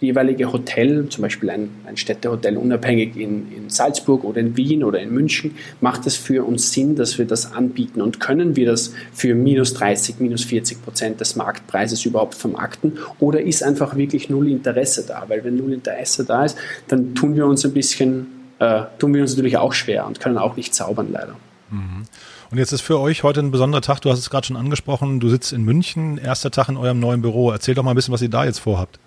jeweilige 0.00 0.52
Hotel, 0.52 1.08
zum 1.08 1.22
Beispiel 1.22 1.50
ein, 1.50 1.70
ein 1.86 1.96
Städtehotel 1.96 2.56
unabhängig 2.56 3.16
in, 3.16 3.52
in 3.52 3.70
Salzburg 3.70 4.24
oder 4.24 4.40
in 4.40 4.56
Wien 4.56 4.84
oder 4.84 5.00
in 5.00 5.12
München, 5.12 5.54
macht 5.80 6.06
es 6.06 6.16
für 6.16 6.44
uns 6.44 6.72
Sinn, 6.72 6.96
dass 6.96 7.18
wir 7.18 7.24
das 7.24 7.52
anbieten 7.52 8.00
und 8.00 8.20
können 8.20 8.56
wir 8.56 8.66
das 8.66 8.92
für 9.12 9.34
minus 9.34 9.74
30, 9.74 10.20
minus 10.20 10.44
40 10.44 10.82
Prozent 10.82 11.20
des 11.20 11.36
Marktpreises 11.36 12.04
überhaupt 12.04 12.34
vermarkten 12.34 12.98
oder 13.18 13.40
ist 13.40 13.62
einfach 13.62 13.96
wirklich 13.96 14.28
null 14.28 14.48
Interesse 14.48 15.04
da? 15.06 15.24
Weil 15.28 15.44
wenn 15.44 15.56
null 15.56 15.72
Interesse 15.72 16.24
da 16.24 16.44
ist, 16.44 16.56
dann 16.88 17.14
tun 17.14 17.36
wir 17.36 17.46
uns 17.46 17.64
ein 17.64 17.72
bisschen, 17.72 18.26
äh, 18.58 18.82
tun 18.98 19.14
wir 19.14 19.22
uns 19.22 19.32
natürlich 19.32 19.56
auch 19.56 19.72
schwer 19.72 20.06
und 20.06 20.20
können 20.20 20.38
auch 20.38 20.56
nicht 20.56 20.74
zaubern 20.74 21.08
leider. 21.12 21.36
Mhm. 21.70 22.04
Und 22.50 22.58
jetzt 22.58 22.72
ist 22.72 22.82
für 22.82 23.00
euch 23.00 23.22
heute 23.22 23.40
ein 23.40 23.50
besonderer 23.50 23.80
Tag. 23.80 24.00
Du 24.00 24.10
hast 24.10 24.18
es 24.18 24.28
gerade 24.28 24.46
schon 24.46 24.56
angesprochen. 24.56 25.20
Du 25.20 25.30
sitzt 25.30 25.54
in 25.54 25.62
München, 25.62 26.18
erster 26.18 26.50
Tag 26.50 26.68
in 26.68 26.76
eurem 26.76 27.00
neuen 27.00 27.22
Büro. 27.22 27.50
Erzähl 27.50 27.74
doch 27.74 27.82
mal 27.82 27.92
ein 27.92 27.96
bisschen, 27.96 28.12
was 28.12 28.20
ihr 28.20 28.28
da 28.28 28.44
jetzt 28.44 28.58
vorhabt. 28.58 29.00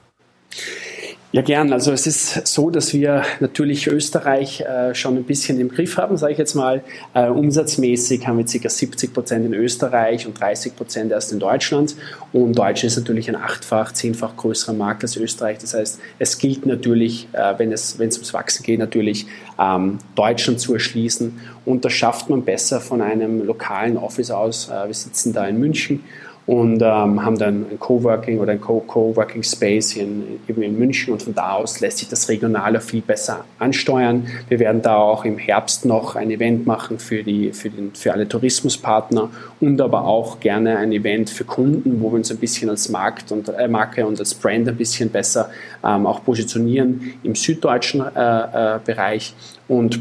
Ja, 1.35 1.41
gern. 1.41 1.73
Also 1.73 1.91
es 1.91 2.07
ist 2.07 2.47
so, 2.47 2.69
dass 2.69 2.93
wir 2.93 3.23
natürlich 3.41 3.87
Österreich 3.87 4.61
äh, 4.61 4.95
schon 4.95 5.17
ein 5.17 5.25
bisschen 5.25 5.59
im 5.59 5.67
Griff 5.67 5.97
haben, 5.97 6.15
sage 6.15 6.31
ich 6.31 6.37
jetzt 6.37 6.55
mal. 6.55 6.81
Äh, 7.13 7.27
umsatzmäßig 7.27 8.25
haben 8.25 8.37
wir 8.37 8.45
ca. 8.45 8.69
70 8.69 9.13
Prozent 9.13 9.45
in 9.45 9.53
Österreich 9.53 10.25
und 10.25 10.39
30 10.39 10.77
Prozent 10.77 11.11
erst 11.11 11.33
in 11.33 11.39
Deutschland. 11.39 11.97
Und 12.31 12.57
Deutschland 12.57 12.85
ist 12.85 12.97
natürlich 12.97 13.27
ein 13.27 13.35
achtfach, 13.35 13.91
zehnfach 13.91 14.37
größerer 14.37 14.71
Markt 14.71 15.03
als 15.03 15.17
Österreich. 15.17 15.57
Das 15.57 15.73
heißt, 15.73 15.99
es 16.19 16.37
gilt 16.37 16.65
natürlich, 16.65 17.27
äh, 17.33 17.53
wenn, 17.57 17.73
es, 17.73 17.99
wenn 17.99 18.07
es 18.07 18.15
ums 18.15 18.33
Wachsen 18.33 18.63
geht, 18.63 18.79
natürlich 18.79 19.27
ähm, 19.59 19.97
Deutschland 20.15 20.61
zu 20.61 20.73
erschließen. 20.73 21.37
Und 21.65 21.83
das 21.83 21.91
schafft 21.91 22.29
man 22.29 22.45
besser 22.45 22.79
von 22.79 23.01
einem 23.01 23.45
lokalen 23.45 23.97
Office 23.97 24.31
aus. 24.31 24.69
Äh, 24.69 24.87
wir 24.87 24.93
sitzen 24.93 25.33
da 25.33 25.45
in 25.45 25.59
München 25.59 26.01
und 26.47 26.81
ähm, 26.81 27.25
haben 27.25 27.37
dann 27.39 27.65
ein 27.71 27.79
Coworking 27.79 28.39
oder 28.39 28.51
ein 28.51 28.61
Co-Coworking 28.61 29.41
Space 29.41 29.91
hier 29.91 30.03
in, 30.03 30.39
eben 30.47 30.61
in 30.61 30.77
München 30.77 31.13
und 31.13 31.23
von 31.23 31.33
da 31.33 31.53
aus 31.53 31.79
lässt 31.79 31.97
sich 31.97 32.07
das 32.07 32.29
Regionale 32.29 32.81
viel 32.81 33.01
besser 33.01 33.45
ansteuern. 33.57 34.27
Wir 34.47 34.59
werden 34.59 34.81
da 34.83 34.95
auch 34.95 35.25
im 35.25 35.39
Herbst 35.39 35.85
noch 35.85 36.15
ein 36.15 36.29
Event 36.29 36.67
machen 36.67 36.99
für, 36.99 37.23
die, 37.23 37.51
für, 37.51 37.69
den, 37.71 37.95
für 37.95 38.13
alle 38.13 38.27
Tourismuspartner 38.27 39.29
und 39.59 39.81
aber 39.81 40.05
auch 40.05 40.39
gerne 40.39 40.77
ein 40.77 40.91
Event 40.91 41.31
für 41.31 41.45
Kunden, 41.45 41.99
wo 42.01 42.11
wir 42.11 42.17
uns 42.17 42.29
ein 42.29 42.37
bisschen 42.37 42.69
als 42.69 42.89
Markt 42.89 43.31
und, 43.31 43.49
äh, 43.49 43.67
Marke 43.67 44.05
und 44.05 44.19
als 44.19 44.35
Brand 44.35 44.67
ein 44.67 44.75
bisschen 44.75 45.09
besser 45.09 45.49
ähm, 45.83 46.05
auch 46.05 46.23
positionieren 46.23 47.13
im 47.23 47.33
süddeutschen 47.33 48.01
äh, 48.15 48.75
äh, 48.75 48.79
Bereich 48.85 49.33
und 49.67 49.99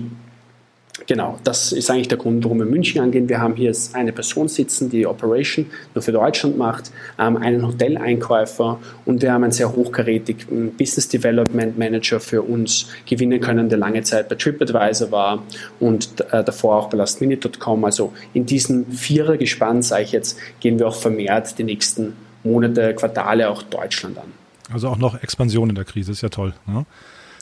Genau, 1.07 1.38
das 1.45 1.73
ist 1.73 1.90
eigentlich 1.90 2.09
der 2.09 2.17
Grund, 2.17 2.43
warum 2.45 2.59
wir 2.59 2.67
München 2.67 3.01
angehen. 3.01 3.29
Wir 3.29 3.40
haben 3.40 3.57
hier 3.57 3.75
eine 3.93 4.12
Person 4.12 4.49
sitzen, 4.49 4.88
die 4.88 5.07
Operation 5.07 5.67
nur 5.95 6.03
für 6.03 6.12
Deutschland 6.12 6.57
macht, 6.57 6.93
ähm, 7.19 7.37
einen 7.37 7.67
Hoteleinkäufer 7.67 8.79
und 9.05 9.21
wir 9.21 9.33
haben 9.33 9.45
einen 9.45 9.53
sehr 9.53 9.71
hochkarätigen 9.71 10.73
Business 10.77 11.09
Development 11.09 11.77
Manager 11.77 12.21
für 12.21 12.43
uns 12.43 12.88
gewinnen 13.07 13.40
können, 13.40 13.69
der 13.69 13.79
lange 13.79 14.03
Zeit 14.03 14.29
bei 14.31 14.37
TripAdvisor 14.37 15.11
war 15.11 15.43
und 15.79 16.21
äh, 16.33 16.43
davor 16.43 16.77
auch 16.77 16.88
bei 16.88 16.97
lastminute.com. 16.97 17.85
Also 17.85 18.12
in 18.33 18.47
diesen 18.47 18.90
Vierer-Gespann, 18.90 19.83
sage 19.83 20.05
ich 20.05 20.12
jetzt, 20.12 20.38
gehen 20.61 20.79
wir 20.79 20.88
auch 20.88 20.97
vermehrt 20.97 21.59
die 21.59 21.64
nächsten 21.64 22.14
Monate, 22.45 22.95
Quartale 22.95 23.51
auch 23.51 23.62
Deutschland 23.62 24.17
an. 24.19 24.33
Also 24.73 24.88
auch 24.88 24.99
noch 24.99 25.23
Expansion 25.23 25.69
in 25.69 25.75
der 25.75 25.85
Krise, 25.85 26.12
ist 26.12 26.23
ja 26.23 26.31
toll. 26.31 26.55
Ne? 26.67 26.87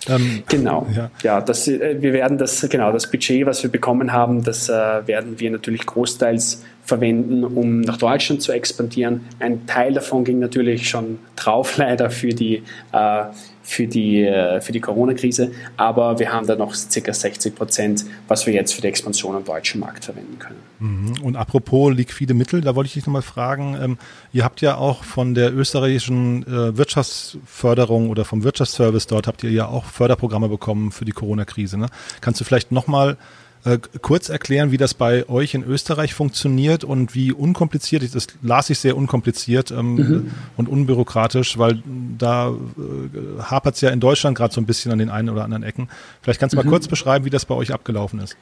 Ähm, 0.09 0.43
genau, 0.49 0.87
ja, 0.95 1.11
ja 1.23 1.41
das, 1.41 1.69
äh, 1.69 2.01
wir 2.01 2.13
werden 2.13 2.39
das, 2.39 2.67
genau, 2.69 2.93
das 2.93 3.11
Budget, 3.11 3.47
was 3.47 3.63
wir 3.63 3.71
bekommen 3.71 4.13
haben, 4.13 4.43
das 4.43 4.69
äh, 4.69 4.73
werden 5.07 5.39
wir 5.39 5.51
natürlich 5.51 5.87
großteils 5.87 6.63
verwenden, 6.85 7.45
um 7.45 7.81
nach 7.81 7.97
Deutschland 7.97 8.43
zu 8.43 8.53
expandieren. 8.53 9.23
Ein 9.39 9.67
Teil 9.67 9.95
davon 9.95 10.25
ging 10.25 10.41
natürlich 10.41 10.89
schon 10.89 11.19
drauf, 11.37 11.77
leider 11.77 12.11
für 12.11 12.31
die, 12.31 12.63
äh, 12.93 13.25
für 13.63 13.87
die, 13.87 14.23
äh, 14.23 14.61
für 14.61 14.73
die 14.73 14.81
Corona-Krise, 14.81 15.53
aber 15.77 16.19
wir 16.19 16.33
haben 16.33 16.47
da 16.47 16.57
noch 16.57 16.73
ca. 16.73 17.13
60 17.13 17.55
Prozent, 17.55 18.05
was 18.27 18.47
wir 18.47 18.53
jetzt 18.53 18.75
für 18.75 18.83
die 18.83 18.89
Expansion 18.89 19.37
am 19.37 19.45
deutschen 19.45 19.81
Markt 19.81 20.05
verwenden 20.05 20.39
können. 20.41 20.59
Mhm. 20.81 21.23
Und 21.23 21.37
apropos 21.37 21.95
liquide 21.95 22.35
Mittel, 22.35 22.61
da 22.61 22.75
wollte 22.75 22.89
ich 22.89 22.95
dich 22.95 23.07
nochmal 23.07 23.23
fragen, 23.23 23.79
ähm, 23.81 23.99
ihr 24.33 24.43
habt 24.43 24.61
ja 24.61 24.77
auch 24.77 25.05
von 25.05 25.35
der 25.35 25.55
österreichischen 25.55 26.43
äh, 26.43 26.77
Wirtschaftsförderung 26.77 28.11
oder 28.11 28.25
vom 28.25 28.43
Wirtschaftsservice 28.43 29.07
dort 29.07 29.29
habt 29.29 29.45
ihr 29.45 29.51
ja 29.51 29.69
auch 29.69 29.85
Förderprogramme 29.85 30.49
bekommen 30.49 30.91
für 30.91 31.05
die 31.05 31.13
Corona-Krise. 31.13 31.79
Ne? 31.79 31.87
Kannst 32.21 32.41
du 32.41 32.45
vielleicht 32.45 32.73
nochmal 32.73 33.17
äh, 33.65 33.79
kurz 34.01 34.29
erklären, 34.29 34.73
wie 34.73 34.77
das 34.77 34.93
bei 34.93 35.29
euch 35.29 35.55
in 35.55 35.63
Österreich 35.63 36.15
funktioniert 36.15 36.83
und 36.83 37.15
wie 37.15 37.33
unkompliziert, 37.33 38.03
das 38.15 38.27
las 38.43 38.71
ich 38.71 38.79
sehr 38.79 38.97
unkompliziert 38.97 39.71
ähm, 39.71 39.95
mhm. 39.95 40.31
und 40.57 40.69
unbürokratisch, 40.69 41.59
weil 41.59 41.81
da 42.19 42.49
äh, 42.49 43.43
hapert 43.43 43.77
es 43.77 43.81
ja 43.81 43.91
in 43.91 44.01
Deutschland 44.01 44.37
gerade 44.37 44.53
so 44.53 44.61
ein 44.61 44.67
bisschen 44.67 44.91
an 44.91 44.99
den 44.99 45.11
einen 45.11 45.29
oder 45.29 45.45
anderen 45.45 45.63
Ecken. 45.63 45.89
Vielleicht 46.23 46.41
kannst 46.41 46.55
du 46.55 46.57
mal 46.57 46.65
mhm. 46.65 46.71
kurz 46.71 46.89
beschreiben, 46.89 47.25
wie 47.25 47.31
das 47.31 47.45
bei 47.45 47.55
euch 47.55 47.73
abgelaufen 47.73 48.19
ist. 48.19 48.37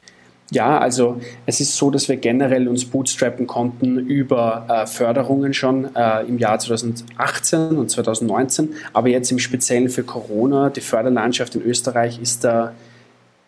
Ja, 0.53 0.79
also 0.79 1.21
es 1.47 1.61
ist 1.61 1.77
so, 1.77 1.91
dass 1.91 2.09
wir 2.09 2.17
generell 2.17 2.67
uns 2.67 2.85
bootstrappen 2.85 3.47
konnten 3.47 3.99
über 3.99 4.67
äh, 4.69 4.87
Förderungen 4.87 5.55
schon 5.55 5.95
äh, 5.95 6.23
im 6.23 6.39
Jahr 6.39 6.59
2018 6.59 7.77
und 7.77 7.91
2019, 7.91 8.71
aber 8.93 9.09
jetzt 9.09 9.31
im 9.31 9.39
Speziellen 9.39 9.91
für 9.91 10.03
Corona, 10.03 10.71
die 10.71 10.81
Förderlandschaft 10.81 11.55
in 11.55 11.63
Österreich 11.63 12.21
ist 12.21 12.43
da 12.43 12.73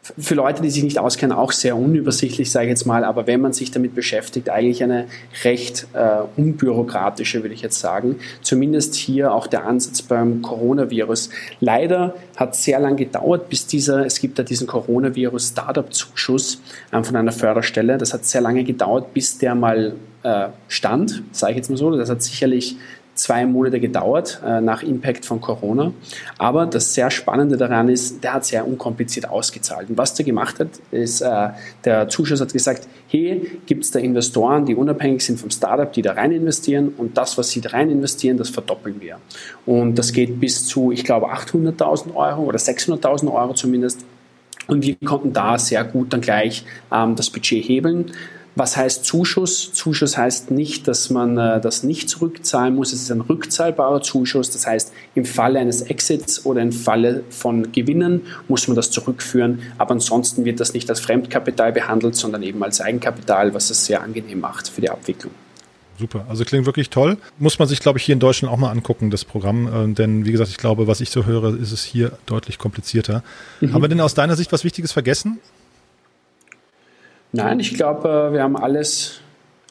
für 0.02 0.34
Leute, 0.34 0.62
die 0.62 0.70
sich 0.70 0.82
nicht 0.82 0.98
auskennen, 0.98 1.36
auch 1.36 1.52
sehr 1.52 1.76
unübersichtlich, 1.76 2.50
sage 2.50 2.66
ich 2.66 2.70
jetzt 2.70 2.86
mal, 2.86 3.04
aber 3.04 3.28
wenn 3.28 3.40
man 3.40 3.52
sich 3.52 3.70
damit 3.70 3.94
beschäftigt, 3.94 4.50
eigentlich 4.50 4.82
eine 4.82 5.06
recht 5.44 5.86
äh, 5.92 6.22
unbürokratische, 6.36 7.42
würde 7.42 7.54
ich 7.54 7.62
jetzt 7.62 7.78
sagen. 7.78 8.16
Zumindest 8.42 8.96
hier 8.96 9.32
auch 9.32 9.46
der 9.46 9.64
Ansatz 9.64 10.02
beim 10.02 10.42
Coronavirus. 10.42 11.30
Leider 11.60 12.16
hat 12.34 12.56
sehr 12.56 12.80
lange 12.80 12.96
gedauert, 12.96 13.48
bis 13.48 13.68
dieser, 13.68 14.04
es 14.04 14.18
gibt 14.18 14.40
da 14.40 14.42
diesen 14.42 14.66
Coronavirus-Startup-Zuschuss 14.66 16.60
äh, 16.90 17.02
von 17.02 17.14
einer 17.14 17.32
Förderstelle. 17.32 17.96
Das 17.96 18.12
hat 18.12 18.24
sehr 18.24 18.40
lange 18.40 18.64
gedauert, 18.64 19.14
bis 19.14 19.38
der 19.38 19.54
mal 19.54 19.94
äh, 20.24 20.48
stand, 20.66 21.22
sage 21.30 21.52
ich 21.52 21.58
jetzt 21.58 21.70
mal 21.70 21.76
so. 21.76 21.96
Das 21.96 22.10
hat 22.10 22.22
sicherlich 22.22 22.76
zwei 23.14 23.44
Monate 23.46 23.78
gedauert 23.78 24.40
äh, 24.44 24.60
nach 24.60 24.82
Impact 24.82 25.26
von 25.26 25.40
Corona. 25.40 25.92
Aber 26.38 26.66
das 26.66 26.94
sehr 26.94 27.10
Spannende 27.10 27.56
daran 27.56 27.88
ist, 27.88 28.24
der 28.24 28.34
hat 28.34 28.44
sehr 28.44 28.66
unkompliziert 28.66 29.28
ausgezahlt. 29.28 29.90
Und 29.90 29.98
was 29.98 30.14
der 30.14 30.24
gemacht 30.24 30.58
hat, 30.58 30.68
ist, 30.90 31.20
äh, 31.20 31.48
der 31.84 32.08
Zuschuss 32.08 32.40
hat 32.40 32.52
gesagt, 32.52 32.88
hey, 33.08 33.60
gibt 33.66 33.84
es 33.84 33.90
da 33.90 33.98
Investoren, 33.98 34.64
die 34.64 34.74
unabhängig 34.74 35.22
sind 35.24 35.38
vom 35.38 35.50
Startup, 35.50 35.92
die 35.92 36.02
da 36.02 36.12
rein 36.12 36.32
investieren 36.32 36.94
und 36.96 37.16
das, 37.18 37.36
was 37.36 37.50
sie 37.50 37.60
da 37.60 37.70
rein 37.70 37.90
investieren, 37.90 38.38
das 38.38 38.48
verdoppeln 38.48 39.00
wir. 39.00 39.18
Und 39.66 39.96
das 39.96 40.12
geht 40.12 40.40
bis 40.40 40.66
zu, 40.66 40.90
ich 40.90 41.04
glaube, 41.04 41.32
800.000 41.32 42.14
Euro 42.14 42.42
oder 42.44 42.58
600.000 42.58 43.32
Euro 43.32 43.54
zumindest. 43.54 44.04
Und 44.68 44.84
wir 44.84 44.96
konnten 45.04 45.32
da 45.32 45.58
sehr 45.58 45.84
gut 45.84 46.12
dann 46.12 46.20
gleich 46.20 46.64
ähm, 46.92 47.16
das 47.16 47.30
Budget 47.30 47.68
hebeln. 47.68 48.12
Was 48.54 48.76
heißt 48.76 49.04
Zuschuss? 49.06 49.72
Zuschuss 49.72 50.18
heißt 50.18 50.50
nicht, 50.50 50.86
dass 50.86 51.08
man 51.08 51.38
äh, 51.38 51.60
das 51.60 51.84
nicht 51.84 52.10
zurückzahlen 52.10 52.74
muss. 52.74 52.92
Es 52.92 53.02
ist 53.02 53.10
ein 53.10 53.22
rückzahlbarer 53.22 54.02
Zuschuss. 54.02 54.50
Das 54.50 54.66
heißt, 54.66 54.92
im 55.14 55.24
Falle 55.24 55.58
eines 55.58 55.80
Exits 55.80 56.44
oder 56.44 56.60
im 56.60 56.72
Falle 56.72 57.24
von 57.30 57.72
Gewinnen 57.72 58.22
muss 58.48 58.68
man 58.68 58.76
das 58.76 58.90
zurückführen. 58.90 59.62
Aber 59.78 59.92
ansonsten 59.92 60.44
wird 60.44 60.60
das 60.60 60.74
nicht 60.74 60.90
als 60.90 61.00
Fremdkapital 61.00 61.72
behandelt, 61.72 62.14
sondern 62.14 62.42
eben 62.42 62.62
als 62.62 62.82
Eigenkapital, 62.82 63.54
was 63.54 63.70
es 63.70 63.86
sehr 63.86 64.02
angenehm 64.02 64.40
macht 64.40 64.68
für 64.68 64.82
die 64.82 64.90
Abwicklung. 64.90 65.32
Super, 65.98 66.26
also 66.28 66.44
klingt 66.44 66.66
wirklich 66.66 66.90
toll. 66.90 67.16
Muss 67.38 67.58
man 67.58 67.68
sich, 67.68 67.80
glaube 67.80 67.98
ich, 67.98 68.04
hier 68.04 68.14
in 68.14 68.20
Deutschland 68.20 68.52
auch 68.52 68.58
mal 68.58 68.70
angucken, 68.70 69.10
das 69.10 69.24
Programm. 69.24 69.92
Äh, 69.92 69.94
denn 69.94 70.26
wie 70.26 70.32
gesagt, 70.32 70.50
ich 70.50 70.58
glaube, 70.58 70.86
was 70.86 71.00
ich 71.00 71.10
so 71.10 71.24
höre, 71.24 71.58
ist 71.58 71.72
es 71.72 71.84
hier 71.84 72.18
deutlich 72.26 72.58
komplizierter. 72.58 73.22
Mhm. 73.60 73.72
Haben 73.72 73.82
wir 73.82 73.88
denn 73.88 74.00
aus 74.00 74.12
deiner 74.12 74.36
Sicht 74.36 74.52
was 74.52 74.64
Wichtiges 74.64 74.92
vergessen? 74.92 75.38
Nein, 77.32 77.60
ich 77.60 77.74
glaube, 77.74 78.28
äh, 78.30 78.32
wir 78.32 78.42
haben 78.42 78.56
alles 78.56 79.20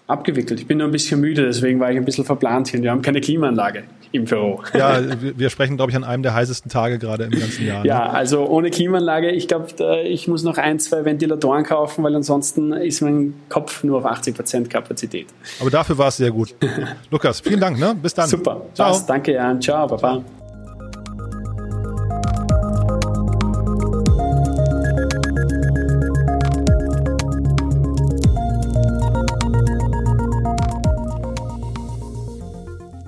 abgewickelt. 0.08 0.60
Ich 0.60 0.68
bin 0.68 0.80
nur 0.80 0.88
ein 0.88 0.92
bisschen 0.92 1.22
müde, 1.22 1.46
deswegen 1.46 1.80
war 1.80 1.92
ich 1.92 1.98
ein 1.98 2.06
bisschen 2.06 2.26
verplant 2.26 2.68
hier. 2.68 2.82
Wir 2.82 2.92
haben 2.92 3.02
keine 3.02 3.22
Klimaanlage 3.22 3.84
im 4.12 4.26
Büro. 4.26 4.62
Ja, 4.74 5.00
wir 5.38 5.50
sprechen, 5.50 5.78
glaube 5.78 5.92
ich, 5.92 5.96
an 5.96 6.04
einem 6.04 6.22
der 6.22 6.34
heißesten 6.34 6.70
Tage 6.70 7.00
gerade 7.00 7.26
im 7.26 7.32
ganzen 7.32 7.66
Jahr. 7.66 7.82
Ne? 7.82 7.88
Ja, 7.88 8.10
also 8.10 8.46
ohne 8.48 8.70
Klimaanlage, 8.70 9.32
ich 9.32 9.48
glaube, 9.48 10.04
ich 10.04 10.28
muss 10.28 10.44
noch 10.44 10.58
ein, 10.58 10.80
zwei 10.80 11.06
Ventilatoren 11.06 11.64
kaufen, 11.64 12.04
weil 12.04 12.16
ansonsten 12.16 12.74
ist 12.74 13.02
mein 13.02 13.34
Kopf 13.48 13.84
nur 13.84 14.00
auf 14.00 14.06
80 14.06 14.36
Prozent 14.36 14.70
Kapazität. 14.70 15.28
Aber 15.60 15.70
dafür 15.70 15.98
war 15.98 16.10
es 16.10 16.18
sehr 16.18 16.32
gut. 16.32 16.56
Lukas, 17.12 17.40
vielen 17.40 17.60
Dank. 17.60 17.80
Ne? 17.80 17.96
Bis 18.02 18.14
dann. 18.14 18.28
Super. 18.28 18.62
Ciao. 18.74 18.90
Passt. 18.90 19.10
Danke, 19.10 19.34
Jan. 19.34 19.62
Ciao, 19.62 19.88
Baba. 19.88 20.24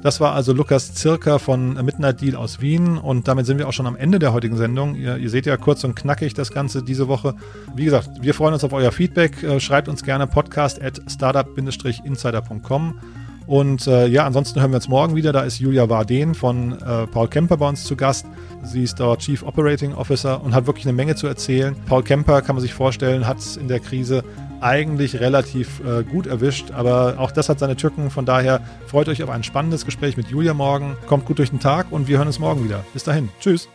Das 0.03 0.19
war 0.19 0.33
also 0.33 0.51
Lukas 0.51 0.93
Zirka 0.93 1.39
von 1.39 1.75
Midnight 1.85 2.19
Deal 2.19 2.35
aus 2.35 2.59
Wien 2.59 2.97
und 2.97 3.29
damit 3.29 3.45
sind 3.45 3.57
wir 3.57 3.69
auch 3.69 3.73
schon 3.73 3.87
am 3.87 3.95
Ende 3.95 4.19
der 4.19 4.33
heutigen 4.33 4.57
Sendung. 4.57 4.95
Ihr, 4.95 5.15
ihr 5.15 5.29
seht 5.29 5.45
ja 5.45 5.55
kurz 5.55 5.85
und 5.85 5.95
knackig 5.95 6.33
das 6.33 6.51
Ganze 6.51 6.83
diese 6.83 7.07
Woche. 7.07 7.35
Wie 7.73 7.85
gesagt, 7.85 8.09
wir 8.19 8.33
freuen 8.33 8.53
uns 8.53 8.65
auf 8.65 8.73
euer 8.73 8.91
Feedback. 8.91 9.41
Äh, 9.41 9.61
schreibt 9.61 9.87
uns 9.87 10.03
gerne 10.03 10.27
podcast 10.27 10.81
at 10.81 10.99
startup-insider.com. 11.09 12.99
Und 13.47 13.87
äh, 13.87 14.07
ja, 14.07 14.25
ansonsten 14.25 14.59
hören 14.59 14.71
wir 14.71 14.77
uns 14.77 14.89
morgen 14.89 15.15
wieder. 15.15 15.31
Da 15.31 15.41
ist 15.43 15.59
Julia 15.59 15.87
Warden 15.87 16.35
von 16.35 16.73
äh, 16.81 17.07
Paul 17.07 17.29
Kemper 17.29 17.55
bei 17.55 17.69
uns 17.69 17.85
zu 17.85 17.95
Gast. 17.95 18.25
Sie 18.61 18.83
ist 18.83 18.99
dort 18.99 19.21
Chief 19.21 19.41
Operating 19.41 19.93
Officer 19.93 20.43
und 20.43 20.53
hat 20.53 20.67
wirklich 20.67 20.85
eine 20.85 20.93
Menge 20.93 21.15
zu 21.15 21.27
erzählen. 21.27 21.77
Paul 21.85 22.03
Kemper, 22.03 22.41
kann 22.41 22.55
man 22.55 22.61
sich 22.61 22.73
vorstellen, 22.73 23.25
hat 23.25 23.39
es 23.39 23.55
in 23.55 23.69
der 23.69 23.79
Krise 23.79 24.25
eigentlich 24.63 25.19
relativ 25.19 25.81
äh, 25.85 26.03
gut 26.03 26.27
erwischt, 26.27 26.71
aber 26.71 27.15
auch 27.19 27.31
das 27.31 27.49
hat 27.49 27.59
seine 27.59 27.75
Tücken. 27.75 28.09
Von 28.09 28.25
daher 28.25 28.61
freut 28.87 29.09
euch 29.09 29.21
auf 29.23 29.29
ein 29.29 29.43
spannendes 29.43 29.85
Gespräch 29.85 30.17
mit 30.17 30.27
Julia 30.27 30.53
morgen. 30.53 30.95
Kommt 31.07 31.25
gut 31.25 31.39
durch 31.39 31.49
den 31.49 31.59
Tag 31.59 31.87
und 31.91 32.07
wir 32.07 32.17
hören 32.17 32.27
uns 32.27 32.39
morgen 32.39 32.63
wieder. 32.63 32.83
Bis 32.93 33.03
dahin. 33.03 33.29
Tschüss. 33.39 33.67